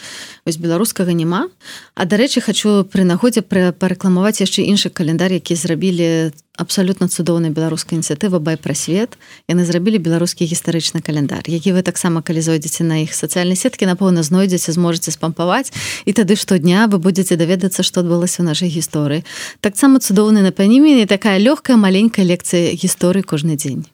вось 0.46 0.58
беларускага 0.62 1.13
няма. 1.13 1.50
А 1.96 2.06
дарэчы 2.06 2.42
хочу 2.42 2.86
пры 2.86 3.04
нагодзе 3.04 3.42
парэкламаваць 3.42 4.42
яшчэ 4.42 4.70
іншы 4.70 4.94
календар 4.94 5.34
які 5.34 5.56
зрабілі 5.56 6.32
абсолютно 6.60 7.08
цудоўная 7.08 7.50
беларуская 7.56 7.95
ініцыятыва 7.95 8.43
бай 8.43 8.60
пра 8.60 8.76
свет 8.76 9.15
яны 9.48 9.63
зрабілі 9.63 10.04
беларускі 10.04 10.43
гістарычны 10.43 11.00
календар 11.00 11.48
які 11.48 11.72
вы 11.72 11.82
таксама 11.82 12.22
калі 12.22 12.43
зойдзеце 12.43 12.84
на 12.84 13.00
іх 13.08 13.15
сацыяльнай 13.15 13.56
сеткі 13.56 13.88
напэўна 13.88 14.22
знойдзеце 14.28 14.76
зможаце 14.76 15.15
спампаваць 15.15 15.72
і 16.04 16.12
тады 16.12 16.36
штодня 16.36 16.88
вы 16.91 17.00
будете 17.00 17.39
даведацца 17.39 17.84
што 17.84 18.04
адбылася 18.04 18.43
ў 18.43 18.50
нашай 18.50 18.67
гісторыі. 18.67 19.24
Таксама 19.62 20.04
цудоўны 20.04 20.43
напанімі 20.43 21.06
такая 21.06 21.39
лёгкая 21.39 21.78
маленькая 21.78 22.26
лекцыя 22.26 22.76
гісторыі 22.76 23.24
кожны 23.24 23.56
дзень. 23.56 23.88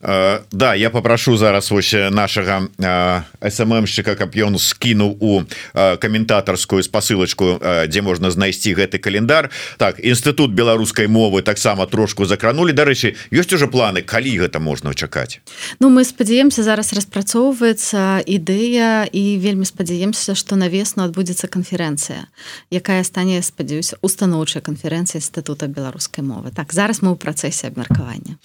Uh, 0.00 0.40
Да 0.52 0.74
я 0.74 0.90
попрошу 0.90 1.36
зараз 1.36 1.70
вось 1.70 1.92
нашага 1.92 2.68
сммщика 3.50 4.14
каб 4.16 4.34
ён 4.34 4.58
скінуў 4.58 5.16
у 5.20 5.42
каментатарскую 5.74 6.82
спасылочку 6.82 7.60
дзе 7.60 8.00
можна 8.02 8.30
знайсці 8.30 8.74
гэты 8.74 8.98
календар. 8.98 9.50
Так 9.76 10.00
інстытут 10.00 10.56
беларускай 10.56 11.06
мовы 11.06 11.42
таксама 11.42 11.86
трош 11.86 11.99
трошку 12.00 12.24
закранули. 12.24 12.72
Дарэчы 12.72 13.12
ёсць 13.28 13.52
уже 13.52 13.68
планы 13.68 14.00
калі 14.00 14.32
гэта 14.40 14.56
можна 14.56 14.96
чакаць? 14.96 15.44
Ну 15.84 15.92
мы 15.92 16.08
спадзяемся 16.08 16.64
зараз 16.64 16.96
распрацоўваецца 16.96 18.24
ідэя 18.24 19.04
і 19.12 19.36
вельмі 19.36 19.68
спадзяемся 19.68 20.32
что 20.32 20.56
на 20.56 20.72
весну 20.72 21.04
адбудзецца 21.04 21.44
канферэнцыя 21.52 22.24
якая 22.72 23.04
стане 23.04 23.44
спадзяюся 23.44 24.00
устаноўчая 24.00 24.64
канферэнцыя 24.64 25.20
статута 25.20 25.68
беларускай 25.68 26.24
мовы. 26.24 26.56
Так 26.56 26.72
зараз 26.72 27.04
мы 27.04 27.12
ў 27.12 27.20
працэсе 27.20 27.68
абмеркавання. 27.68 28.40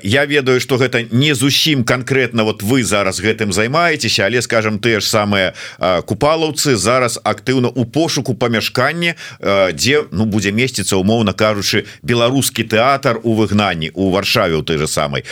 Я 0.00 0.24
ведаю 0.24 0.60
что 0.64 0.80
гэта 0.80 1.04
не 1.12 1.36
зусім 1.36 1.84
конкретно 1.84 2.48
вот 2.48 2.64
вы 2.64 2.88
зараз 2.88 3.20
гэтым 3.20 3.52
займаецеся 3.52 4.24
але 4.24 4.40
скажем 4.40 4.80
ты 4.80 4.96
ж 4.96 5.04
самыя 5.04 5.52
купалаўцы 6.08 6.80
зараз 6.80 7.20
актыўна 7.20 7.68
у 7.68 7.84
пошуку 7.84 8.32
памяшкання 8.32 9.12
дзе 9.76 10.08
ну 10.08 10.24
будзе 10.24 10.56
месціцца 10.56 10.96
умоўна 10.96 11.36
кажучы 11.36 11.84
беларускі 12.00 12.64
ты 12.64 12.77
тэатр 12.78 13.18
у 13.24 13.34
выгнанні 13.34 13.90
у 13.94 14.10
варшаве 14.10 14.54
у 14.56 14.62
той 14.62 14.78
же 14.78 14.86
самой 14.86 15.24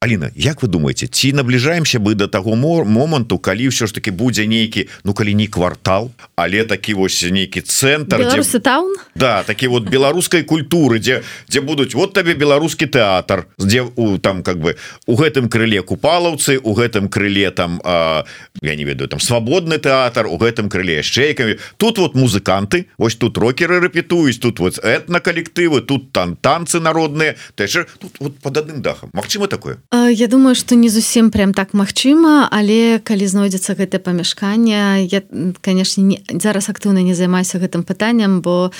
Аліна 0.00 0.30
Як 0.34 0.62
вы 0.62 0.68
думаете 0.68 1.06
ці 1.06 1.32
набліжаемся 1.32 1.98
бы 1.98 2.14
до 2.14 2.26
таго 2.26 2.56
моманту 2.56 3.38
калі 3.38 3.70
ўсё 3.70 3.86
ж 3.86 3.94
таки 3.94 4.10
будзе 4.10 4.46
нейкі 4.46 4.88
ну 5.04 5.14
калі 5.14 5.34
не 5.34 5.46
квартал 5.46 6.10
але 6.34 6.64
такі 6.64 6.94
вось 6.94 7.22
нейкі 7.22 7.62
цэнтр 7.62 8.42
дзе... 8.42 8.58
таун? 8.58 8.94
Да 9.14 9.42
такі 9.42 9.68
вот 9.68 9.86
беларускай 9.86 10.42
культуры 10.42 10.98
дзе 10.98 11.22
дзе 11.46 11.60
будуць 11.60 11.94
вот 11.94 12.12
табе 12.18 12.34
беларускі 12.34 12.86
тэатр 12.86 13.46
дзе 13.58 13.86
у 13.94 14.18
там 14.18 14.42
как 14.42 14.58
бы 14.58 14.74
у 15.06 15.14
гэтым 15.14 15.48
крыле 15.48 15.82
купалаўцы 15.82 16.58
у 16.58 16.74
гэтым 16.74 17.08
крыле 17.08 17.50
там 17.50 17.80
а, 17.84 18.24
я 18.62 18.74
не 18.74 18.84
ведаю 18.84 19.08
там 19.08 19.20
свабодны 19.20 19.78
тэатр 19.78 20.26
у 20.26 20.36
гэтым 20.36 20.68
крыле 20.68 20.98
яшчэйкамі 20.98 21.58
тут 21.78 21.98
вот 21.98 22.14
музыканты 22.14 22.86
Вось 22.98 23.14
тут 23.14 23.38
рокеры 23.38 23.78
рэпетуюць 23.80 24.38
тут 24.38 24.58
вот 24.58 24.78
этна 24.82 25.20
калектывы 25.20 25.80
тут 25.80 26.12
там 26.12 26.36
танцы 26.56 26.80
народныя 26.80 27.36
ты 27.54 27.66
тут 28.00 28.12
вот 28.20 28.38
под 28.40 28.56
адным 28.56 28.80
дахам 28.82 29.10
Мачыма 29.12 29.46
такое? 29.46 29.78
Я 29.92 30.26
думаю 30.26 30.54
что 30.54 30.74
не 30.74 30.88
зусім 30.88 31.30
прям 31.30 31.52
так 31.52 31.74
магчыма 31.74 32.48
але 32.50 32.98
калі 32.98 33.26
знойдзецца 33.26 33.76
гэтае 33.76 34.00
памяшканне 34.00 35.04
я 35.04 35.22
конечно 35.60 36.00
не 36.00 36.24
зараз 36.28 36.68
актыўна 36.68 37.02
не 37.02 37.14
займаюся 37.14 37.58
гэтым 37.58 37.84
пытанням 37.84 38.40
бо 38.40 38.72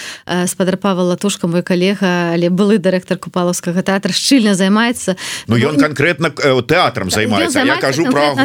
спадар 0.46 0.76
Пава 0.76 1.02
латушка 1.02 1.46
мой 1.46 1.62
калега 1.62 2.32
але 2.32 2.48
былы 2.48 2.78
дырэктар 2.78 3.18
купалаўскага 3.18 3.82
тэатра 3.82 4.12
шчыльна 4.12 4.54
займаецца. 4.54 5.16
Ну 5.48 5.56
ён 5.56 5.76
конкретно 5.76 6.30
тэатрам 6.30 7.10
займаецца 7.10 7.64
я 7.64 7.76
кажу 7.76 8.06
про 8.08 8.36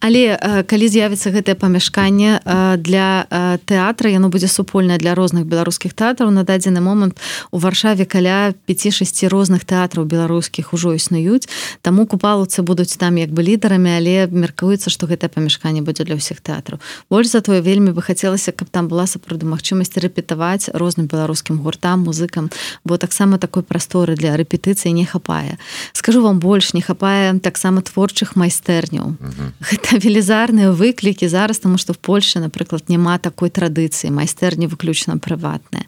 але 0.00 0.38
калі 0.68 0.86
з'явіцца 0.88 1.34
гэтае 1.34 1.54
памяшканне 1.58 2.40
для 2.78 3.26
тэатра 3.66 4.10
яно 4.10 4.28
будзе 4.28 4.46
супольнае 4.46 4.98
для 4.98 5.14
розных 5.14 5.46
беларускіх 5.46 5.94
тэатраў 5.94 6.30
на 6.30 6.44
дадзены 6.44 6.80
момант 6.80 7.18
у 7.50 7.58
варшаве 7.58 8.04
каля 8.04 8.41
5-6 8.50 9.28
розных 9.30 9.64
тэатраў 9.64 10.04
беларускіх 10.04 10.74
ужо 10.74 10.92
існуюць. 10.98 11.46
Таму 11.82 12.06
купалуцы 12.06 12.62
будуць 12.66 12.96
там 12.98 13.16
як 13.16 13.30
бы 13.30 13.46
лідарамі 13.46 13.94
але 13.94 14.26
меркуецца 14.26 14.90
што 14.90 15.06
гэтае 15.06 15.30
памяшканне 15.30 15.82
будзе 15.86 16.02
для 16.02 16.18
ўсіх 16.18 16.42
тэатраў. 16.42 16.82
Больш 17.06 17.30
за 17.30 17.40
тое 17.40 17.62
вельмі 17.62 17.94
бы 17.94 18.02
хацелася 18.02 18.52
каб 18.52 18.68
там 18.74 18.88
была 18.90 19.06
сапраўды 19.06 19.46
магчымасць 19.46 19.94
рэпетаваць 19.94 20.74
розным 20.74 21.06
беларускім 21.06 21.62
гуртам 21.62 22.02
музыкам 22.02 22.50
бо 22.84 22.98
таксама 22.98 23.38
такой 23.38 23.62
прасторы 23.62 24.18
для 24.18 24.34
рэпетыцыі 24.34 24.92
не 24.92 25.06
хапае. 25.06 25.58
Скажу 25.92 26.22
вам 26.22 26.42
больш 26.42 26.74
не 26.74 26.82
хапае 26.82 27.38
таксама 27.38 27.82
творчых 27.82 28.34
майстэрняў. 28.34 29.14
Гэта 29.62 30.02
велізарныя 30.02 30.74
выклікі 30.74 31.28
зараз 31.28 31.62
тому 31.62 31.78
что 31.78 31.94
в 31.94 31.98
Польше 31.98 32.40
напрыклад 32.40 32.88
няма 32.88 33.18
такой 33.18 33.50
традыцыі. 33.50 34.10
Майстэрні 34.10 34.66
выключна 34.66 35.18
прыватная 35.18 35.86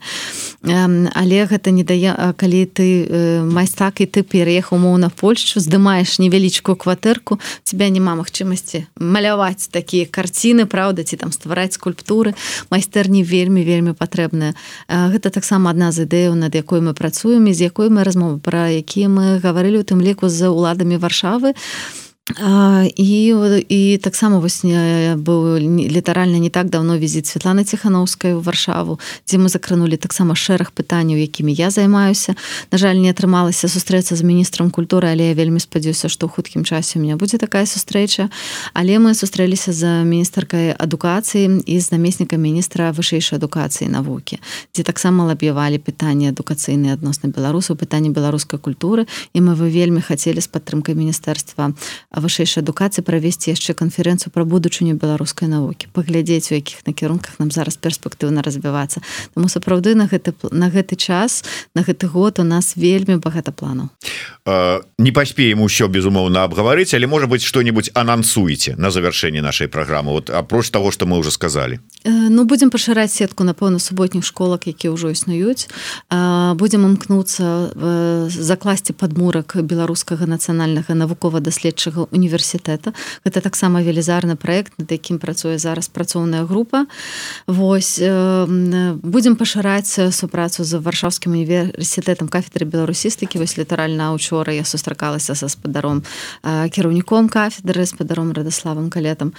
але 0.62 1.44
гэта 1.46 1.70
не 1.70 1.84
дае 1.84 2.14
калі 2.45 2.68
ты 2.68 2.86
майстак 3.49 4.05
і 4.05 4.07
ты 4.07 4.20
пераехаў 4.20 4.76
моўна 4.84 5.09
Польшу 5.09 5.64
здымаеш 5.64 6.20
невялічкую 6.20 6.76
кватэрку 6.76 7.40
тебя 7.64 7.88
няма 7.88 8.20
магчымасці 8.20 8.84
маляваць 9.01 9.72
такія 9.72 10.05
карціны 10.05 10.68
Праўда 10.68 11.05
ці 11.09 11.16
там 11.16 11.32
ствараць 11.32 11.78
скульптуры. 11.78 12.34
Майстэрні 12.68 13.22
вельмі 13.24 13.64
вельмі 13.64 13.97
патрэбная. 13.97 14.53
Гэта 14.90 15.30
таксама 15.30 15.70
адна 15.70 15.88
з 15.95 16.05
ідэяў 16.05 16.36
над 16.36 16.53
якой 16.53 16.84
мы 16.84 16.92
працуем 16.92 17.49
і 17.49 17.57
з 17.57 17.70
якой 17.72 17.88
мы 17.88 18.05
размовы 18.05 18.42
пра 18.42 18.68
якія 18.68 19.09
мы 19.09 19.40
гаварылі 19.40 19.80
у 19.80 19.86
тым 19.88 20.05
ліку 20.05 20.28
з 20.28 20.53
уладамі 20.53 21.01
варшавы. 21.01 21.57
і 21.57 22.03
і 22.24 23.36
і 23.68 23.98
таксама 23.98 24.38
вось 24.38 24.64
быў 24.64 25.58
літаральна 25.60 26.38
не 26.38 26.48
так 26.48 26.70
давно 26.70 26.96
візіт 26.96 27.26
Святланы 27.26 27.64
ціхановскай 27.64 28.32
у 28.32 28.40
варшаву 28.40 28.98
дзе 29.28 29.36
мы 29.36 29.48
закранули 29.48 29.96
таксама 29.96 30.32
шэраг 30.32 30.72
пытанняў 30.72 31.20
якімі 31.20 31.52
я 31.52 31.68
займаюся. 31.70 32.34
На 32.72 32.78
жаль 32.78 32.96
не 32.96 33.12
атрымалася 33.12 33.68
сустрэцца 33.68 34.16
з 34.16 34.24
міністрам 34.24 34.70
культуры 34.70 35.12
але 35.12 35.28
я 35.28 35.34
вельмі 35.34 35.60
спадзяюся 35.60 36.08
што 36.08 36.24
ў 36.26 36.32
хуткім 36.32 36.64
часе 36.64 36.98
у 36.98 37.02
меня 37.02 37.20
будзе 37.20 37.36
такая 37.36 37.68
сустрэча. 37.68 38.32
Але 38.72 38.96
мы 38.96 39.12
сустрэліся 39.12 39.76
за 39.76 40.00
міністаркай 40.08 40.72
адукацыі 40.72 41.60
і 41.60 41.76
з 41.76 41.92
намеснікам 41.92 42.40
міністра 42.40 42.96
вышэйшай 42.96 43.36
адукацыі 43.36 43.92
навукі 43.92 44.40
дзе 44.72 44.80
таксама 44.80 45.28
лаб'явалі 45.28 45.76
пытанні 45.76 46.32
адукацыйныя 46.32 46.96
адносна 46.96 47.28
беларусаў 47.28 47.76
пытанне 47.76 48.08
беларускай 48.08 48.56
культуры. 48.56 49.04
І 49.36 49.44
мы 49.44 49.52
вы 49.52 49.68
вельмі 49.68 50.00
хацелі 50.00 50.40
з 50.40 50.48
падтрымкай 50.48 50.96
міністэрства 50.96 51.76
вышэйшай 52.16 52.62
адукацыі 52.62 53.04
правесці 53.04 53.50
яшчэ 53.50 53.74
канферэнцыю 53.74 54.30
пра 54.32 54.44
будучыню 54.44 54.94
беларускай 54.94 55.48
навукі. 55.48 55.88
Паглядзець 55.92 56.52
у 56.52 56.54
якіх 56.54 56.86
накірунках 56.86 57.38
нам 57.38 57.50
зараз 57.50 57.76
перспектыўна 57.76 58.42
развівацца. 58.42 59.02
Таму 59.34 59.48
сапраўды 59.48 59.94
на 59.94 60.06
гэты 60.06 60.34
на 60.50 60.70
гэты 60.70 60.96
час 60.96 61.44
на 61.74 61.82
гэты 61.82 62.06
год 62.06 62.38
у 62.38 62.44
нас 62.44 62.76
вельмі 62.76 63.16
багата 63.16 63.52
планаў. 63.52 63.90
Не 64.98 65.12
паспеем 65.12 65.60
усё 65.60 65.88
безумоўна 65.88 66.44
абгаварыць 66.44 66.94
але 66.94 67.06
можа 67.06 67.26
быть 67.26 67.42
что-нибудь 67.42 67.90
анансуеце 67.94 68.74
на 68.76 68.90
завяршэнне 68.90 69.42
нашай 69.42 69.68
праграмы. 69.68 70.12
Вот 70.12 70.30
апроч 70.30 70.70
того 70.70 70.90
что 70.90 71.06
мы 71.06 71.18
уже 71.18 71.30
сказали 71.30 71.80
Ну 72.04 72.44
будем 72.44 72.70
пашыраць 72.70 73.12
сетку 73.12 73.44
напэўна 73.44 73.78
суботніх 73.78 74.24
школак 74.24 74.66
які 74.66 74.88
ўжо 74.92 75.10
існуюць. 75.10 75.68
Будем 76.54 76.84
імкнуцца 76.84 77.74
закласці 78.28 78.92
падмурак 78.92 79.56
беларускага 79.62 80.26
нацыянальнага 80.26 80.94
навукова-даследчага 80.94 82.03
універсітэта. 82.12 82.92
Гэта 83.24 83.40
таксама 83.40 83.82
велізарны 83.82 84.36
проект 84.36 84.72
над 84.78 84.90
якім 84.90 85.18
працуе 85.18 85.59
зараз 85.59 85.88
працоўная 85.88 86.44
група. 86.44 86.86
Вось 87.46 87.98
будемм 88.00 89.36
пашыраць 89.36 89.98
супрацу 90.12 90.64
з 90.64 90.80
варшаўскім 90.80 91.32
універсітэтам 91.32 92.28
кафедры 92.28 92.66
беларусістыкі. 92.66 93.38
Вось 93.38 93.59
літаральна 93.59 94.12
учора 94.12 94.52
я 94.52 94.64
сустракалася 94.64 95.34
са 95.34 95.48
спадаром 95.48 96.02
кіраўніком 96.44 97.28
кафедры 97.28 97.86
спадаром 97.86 98.32
радаславам 98.32 98.90
калетам 98.90 99.32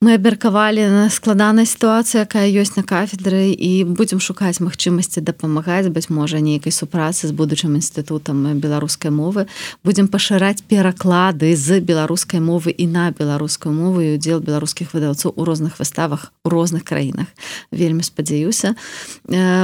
мы 0.00 0.14
абмеркавалі 0.16 0.80
на 0.88 1.10
складанай 1.12 1.68
сітуацыі 1.68 2.24
якая 2.24 2.48
ёсць 2.48 2.72
на 2.72 2.82
кафедры 2.88 3.52
і 3.52 3.84
будзем 3.84 4.16
шукаць 4.16 4.56
магчымасці 4.64 5.20
дапамагаць 5.20 5.92
быць 5.92 6.08
можа 6.08 6.40
нейкай 6.40 6.72
супрацы 6.72 7.28
з 7.28 7.36
будучым 7.36 7.76
інстытутам 7.76 8.56
беларускай 8.56 9.12
мовы. 9.12 9.44
Будзем 9.84 10.08
пашыраць 10.08 10.64
пераклады 10.64 11.52
з 11.52 11.84
беларускай 11.84 12.40
мовы 12.40 12.72
і 12.72 12.88
на 12.88 13.12
беларускую 13.12 13.76
мову 13.76 14.00
і 14.00 14.16
удзел 14.16 14.40
беларускіх 14.40 14.96
выдаўцоў 14.96 15.36
у 15.36 15.44
розных 15.44 15.76
выставах 15.76 16.32
у 16.44 16.48
розных 16.48 16.88
краінах. 16.88 17.28
Вельмі 17.68 18.00
спадзяюся. 18.00 18.80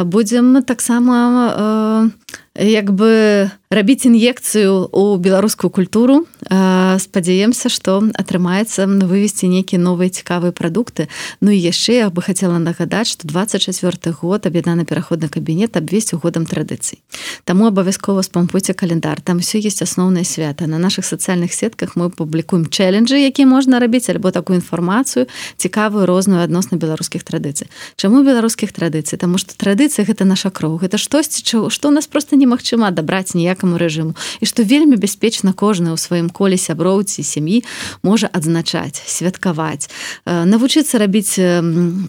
Будзем 0.05 0.61
таксама 0.69 2.13
як 2.61 2.93
бы 2.93 3.49
рабіць 3.77 4.09
ін'екцыю 4.09 4.89
у 4.89 5.17
беларускую 5.21 5.71
культуру 5.71 6.25
спадзяемся 6.49 7.69
что 7.69 8.01
атрымаецца 8.17 8.89
вывесці 8.89 9.53
нейкія 9.53 9.77
новыя 9.77 10.09
цікавыя 10.09 10.53
прадукты 10.57 11.09
Ну 11.45 11.53
і 11.53 11.59
яшчэ 11.61 12.01
я 12.01 12.09
бы 12.09 12.23
хотела 12.23 12.57
нагадаць 12.57 13.13
что 13.13 13.29
24 13.29 14.17
год 14.17 14.47
аб'яднаны 14.49 14.89
пераходны 14.89 15.29
кабінет 15.29 15.77
абвесці 15.77 16.17
годам 16.17 16.47
традыцый 16.49 17.05
Таму 17.45 17.69
абавязкова 17.69 18.23
спампуйце 18.23 18.73
календар 18.73 19.21
там 19.21 19.41
все 19.41 19.61
есть 19.61 19.83
асноўныя 19.83 20.25
свята 20.25 20.67
на 20.67 20.79
наших 20.79 21.05
сацыяльных 21.05 21.53
сетках 21.53 21.97
мы 21.97 22.09
публікуем 22.09 22.65
чэленджы 22.73 23.21
які 23.21 23.45
можна 23.45 23.77
рабіць 23.79 24.09
альбо 24.09 24.33
такую 24.33 24.57
інфармацыю 24.65 25.29
цікавую 25.61 26.07
розную 26.07 26.41
адносна 26.41 26.81
беларускіх 26.81 27.29
традыцый 27.29 27.69
Чаму 27.97 28.25
беларускіх 28.25 28.73
традыцый 28.73 29.19
Таму 29.19 29.37
что 29.37 29.53
традыцыя 29.53 30.09
гэта 30.09 30.25
наша 30.25 30.49
кроў 30.49 30.81
гэта 30.81 30.97
штосьці 30.97 31.45
чого 31.45 31.69
что 31.69 31.89
у 31.89 31.93
нас 31.93 32.07
просто 32.07 32.37
немагчыма 32.37 32.91
дабраць 32.91 33.35
ніякаму 33.67 33.79
рэжыму 33.79 34.15
і 34.41 34.45
што 34.47 34.63
вельмі 34.63 34.97
бяспечна 34.97 35.53
кожны 35.53 35.91
ў 35.91 35.99
сваім 35.99 36.31
коле 36.31 36.57
сяброўцы 36.57 37.23
сям'і 37.23 37.63
можа 38.03 38.31
адзначаць 38.31 39.03
святкаваць 39.07 39.91
навучыцца 40.27 40.99
рабіць 41.03 41.39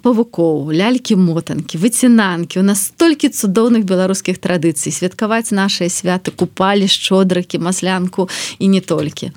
павукоў 0.04 0.72
лялькі 0.72 1.18
мотанкі 1.18 1.78
выцінанкі. 1.78 2.60
У 2.60 2.66
нас 2.66 2.94
столькі 2.94 3.30
цудоўных 3.30 3.84
беларускіх 3.84 4.38
традыцый. 4.38 4.94
Святкаваць 4.94 5.52
нашыя 5.52 5.90
святы 5.90 6.32
купалі 6.32 6.88
шчодрыкі 6.88 7.60
маслянку 7.60 8.30
і 8.60 8.68
не 8.68 8.82
толькі. 8.82 9.32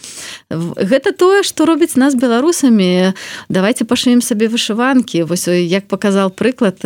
Гэта 0.51 1.13
тое 1.17 1.43
што 1.43 1.65
робіць 1.65 1.97
нас 1.97 2.15
беларусамі. 2.15 3.17
Давайте 3.49 3.85
пашуем 3.85 4.21
сабе 4.21 4.49
вышыванкі. 4.49 5.25
Вось 5.25 5.49
як 5.49 5.89
паказал 5.89 6.31
прыклад 6.31 6.81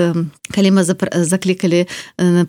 калі 0.53 0.71
мы 0.77 0.83
заклікалі 0.85 1.87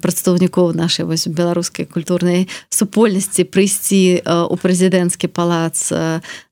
прадстаўнікоў 0.04 0.76
нашай 0.76 1.08
вось 1.08 1.28
беларускай 1.32 1.88
культурнай 1.88 2.48
супольнасці 2.76 3.48
прыйсці 3.48 4.02
у 4.26 4.56
прэзідэнцкі 4.60 5.32
палац 5.32 5.78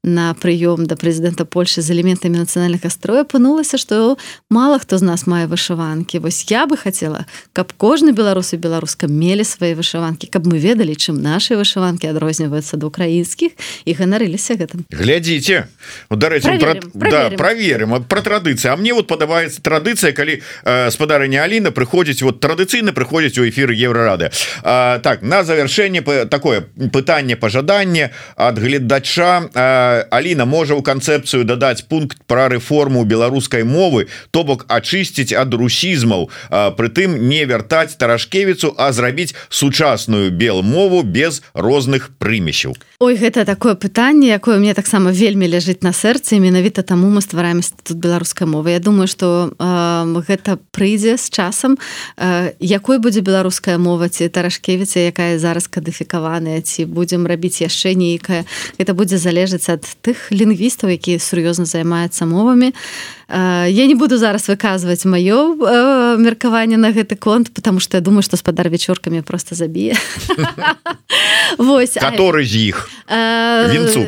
на 0.03 0.33
прыём 0.35 0.85
да 0.85 0.95
прэзідэнта 0.99 1.47
Польшы 1.47 1.79
з 1.81 1.95
элементамі 1.95 2.35
нацыянальных 2.43 2.83
астроя 2.83 3.23
апынулася 3.23 3.79
што 3.79 4.19
мала 4.51 4.75
хто 4.79 4.99
з 4.99 5.03
нас 5.07 5.23
мае 5.27 5.47
вышыванкі 5.47 6.19
вось 6.19 6.43
я 6.51 6.67
бы 6.67 6.75
хацела 6.75 7.23
каб 7.55 7.71
кожны 7.79 8.11
беларус 8.11 8.51
і 8.51 8.59
беларуска 8.59 9.07
мелі 9.07 9.47
свае 9.47 9.79
вышыванкі 9.79 10.27
каб 10.27 10.43
мы 10.43 10.59
ведалі 10.59 10.91
чым 10.99 11.23
наши 11.23 11.55
вышыванкі 11.55 12.11
адрозніваюцца 12.11 12.75
да 12.75 12.85
украінскіх 12.91 13.55
і 13.87 13.91
ганарыліся 13.95 14.59
гэтым. 14.59 14.83
Глядзіце. 14.91 15.71
Дарэчы 16.11 16.51
проверим, 16.51 16.91
про, 16.91 16.99
проверим. 16.99 17.29
Да, 17.31 17.37
проверим 17.37 18.03
про 18.03 18.21
традыцыі 18.21 18.73
А 18.73 18.75
мне 18.75 18.93
вот 18.93 19.07
падабаецца 19.07 19.61
традыцыя 19.63 20.11
калі 20.11 20.41
э, 20.65 20.91
спадарня 20.91 21.47
Аліна 21.47 21.71
прыходзіць 21.71 22.23
вот 22.27 22.43
традыцыйна 22.43 22.91
прыходзіць 22.91 23.39
у 23.39 23.47
эфир 23.47 23.71
еврорады. 23.71 24.31
Так 24.63 25.21
на 25.21 25.43
завершэнне 25.43 26.01
такое 26.27 26.67
пытанне 26.91 27.35
пожаданне 27.35 28.11
ад 28.35 28.59
гледача 28.59 29.47
Аліна 30.09 30.45
можа 30.45 30.73
ў 30.73 30.81
канцэпцыю 30.81 31.43
дадаць 31.43 31.85
пункт 31.87 32.23
про 32.27 32.49
рэформу 32.49 33.03
беларускай 33.05 33.63
мовы 33.63 34.07
то 34.31 34.43
бок 34.43 34.65
ачысціць 34.67 35.33
ад 35.33 35.53
русізмаў. 35.53 36.29
Прытым 36.77 37.29
не 37.29 37.45
вяртаць 37.45 37.95
таражкевіцу 37.95 38.73
а 38.77 38.91
зрабіць 38.91 39.35
сучасную 39.49 40.31
белмову 40.31 41.03
без 41.03 41.41
розных 41.53 42.09
прымесяў. 42.17 42.75
Ой 42.99 43.15
гэта 43.15 43.45
такое 43.45 43.75
пытанне 43.75 44.33
якое 44.33 44.57
мне 44.57 44.73
таксама 44.73 45.11
вельмі 45.11 45.47
ляжыць 45.47 45.83
на 45.83 45.93
сэрцы. 45.93 46.39
Менавіта 46.39 46.83
таму 46.83 47.09
мы 47.09 47.21
ствараем 47.21 47.61
тут 47.61 47.97
беларускай 47.97 48.47
мовы. 48.47 48.71
Я 48.71 48.79
думаю 48.79 49.07
что 49.07 49.53
э, 49.59 50.23
гэта 50.27 50.57
прыйдзе 50.71 51.17
з 51.17 51.29
часам. 51.29 51.77
Э, 52.17 52.53
якой 52.59 52.99
будзе 52.99 53.21
беларуская 53.21 53.77
мова 53.77 54.09
ці 54.09 54.29
таражкевіца 54.29 54.99
якая 54.99 55.39
зараз 55.39 55.67
кадыфікаваная 55.67 56.61
ці 56.61 56.85
будзем 56.85 57.27
рабіць 57.27 57.61
яшчэ 57.61 57.93
нейкая 57.95 58.45
это 58.77 58.93
будзе 58.93 59.17
залежаць 59.17 59.69
ад 59.69 59.82
тых 60.01 60.31
лінгвістаў 60.31 60.89
якія 60.89 61.19
сур'ёзна 61.19 61.65
займаюцца 61.65 62.25
мовамі 62.25 62.73
я 63.67 63.85
не 63.87 63.95
буду 63.95 64.17
зараз 64.17 64.49
выказваць 64.49 65.05
маё 65.05 65.55
меркаванне 66.17 66.77
на 66.77 66.91
гэты 66.91 67.15
конт 67.15 67.53
потому 67.53 67.79
что 67.79 67.97
я 67.97 68.01
думаю 68.01 68.21
что 68.21 68.37
спадар 68.37 68.69
вечоркамі 68.69 69.21
просто 69.21 69.55
заб'е 69.55 69.95
Вось 71.57 71.97
который 72.01 72.45
з 72.45 72.55
іх 72.55 72.89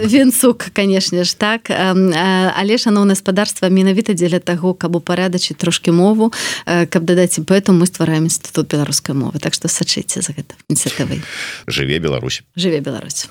венцук 0.05 0.65
канешне 0.73 1.23
ж 1.23 1.37
так. 1.37 1.69
Але 1.69 2.77
шаноўна 2.77 3.13
гаспадарства 3.13 3.69
менавіта 3.69 4.13
дзеля 4.13 4.39
таго 4.39 4.73
каб 4.73 4.95
упарадачыць 4.95 5.57
трошки 5.57 5.91
мову 5.91 6.33
каб 6.65 7.03
дадаць 7.03 7.39
поэтому 7.45 7.79
мы 7.79 7.85
ствараем 7.87 8.25
інстытут 8.25 8.71
беларускай 8.71 9.15
мовы 9.15 9.39
так 9.39 9.53
что 9.53 9.67
сачыце 9.67 10.21
за 10.21 10.33
гэта. 10.33 10.55
Ініцыятывай 10.69 11.21
жыве 11.67 11.99
Беларусь. 11.99 12.43
Жыве 12.55 12.79
Беларусь 12.79 13.27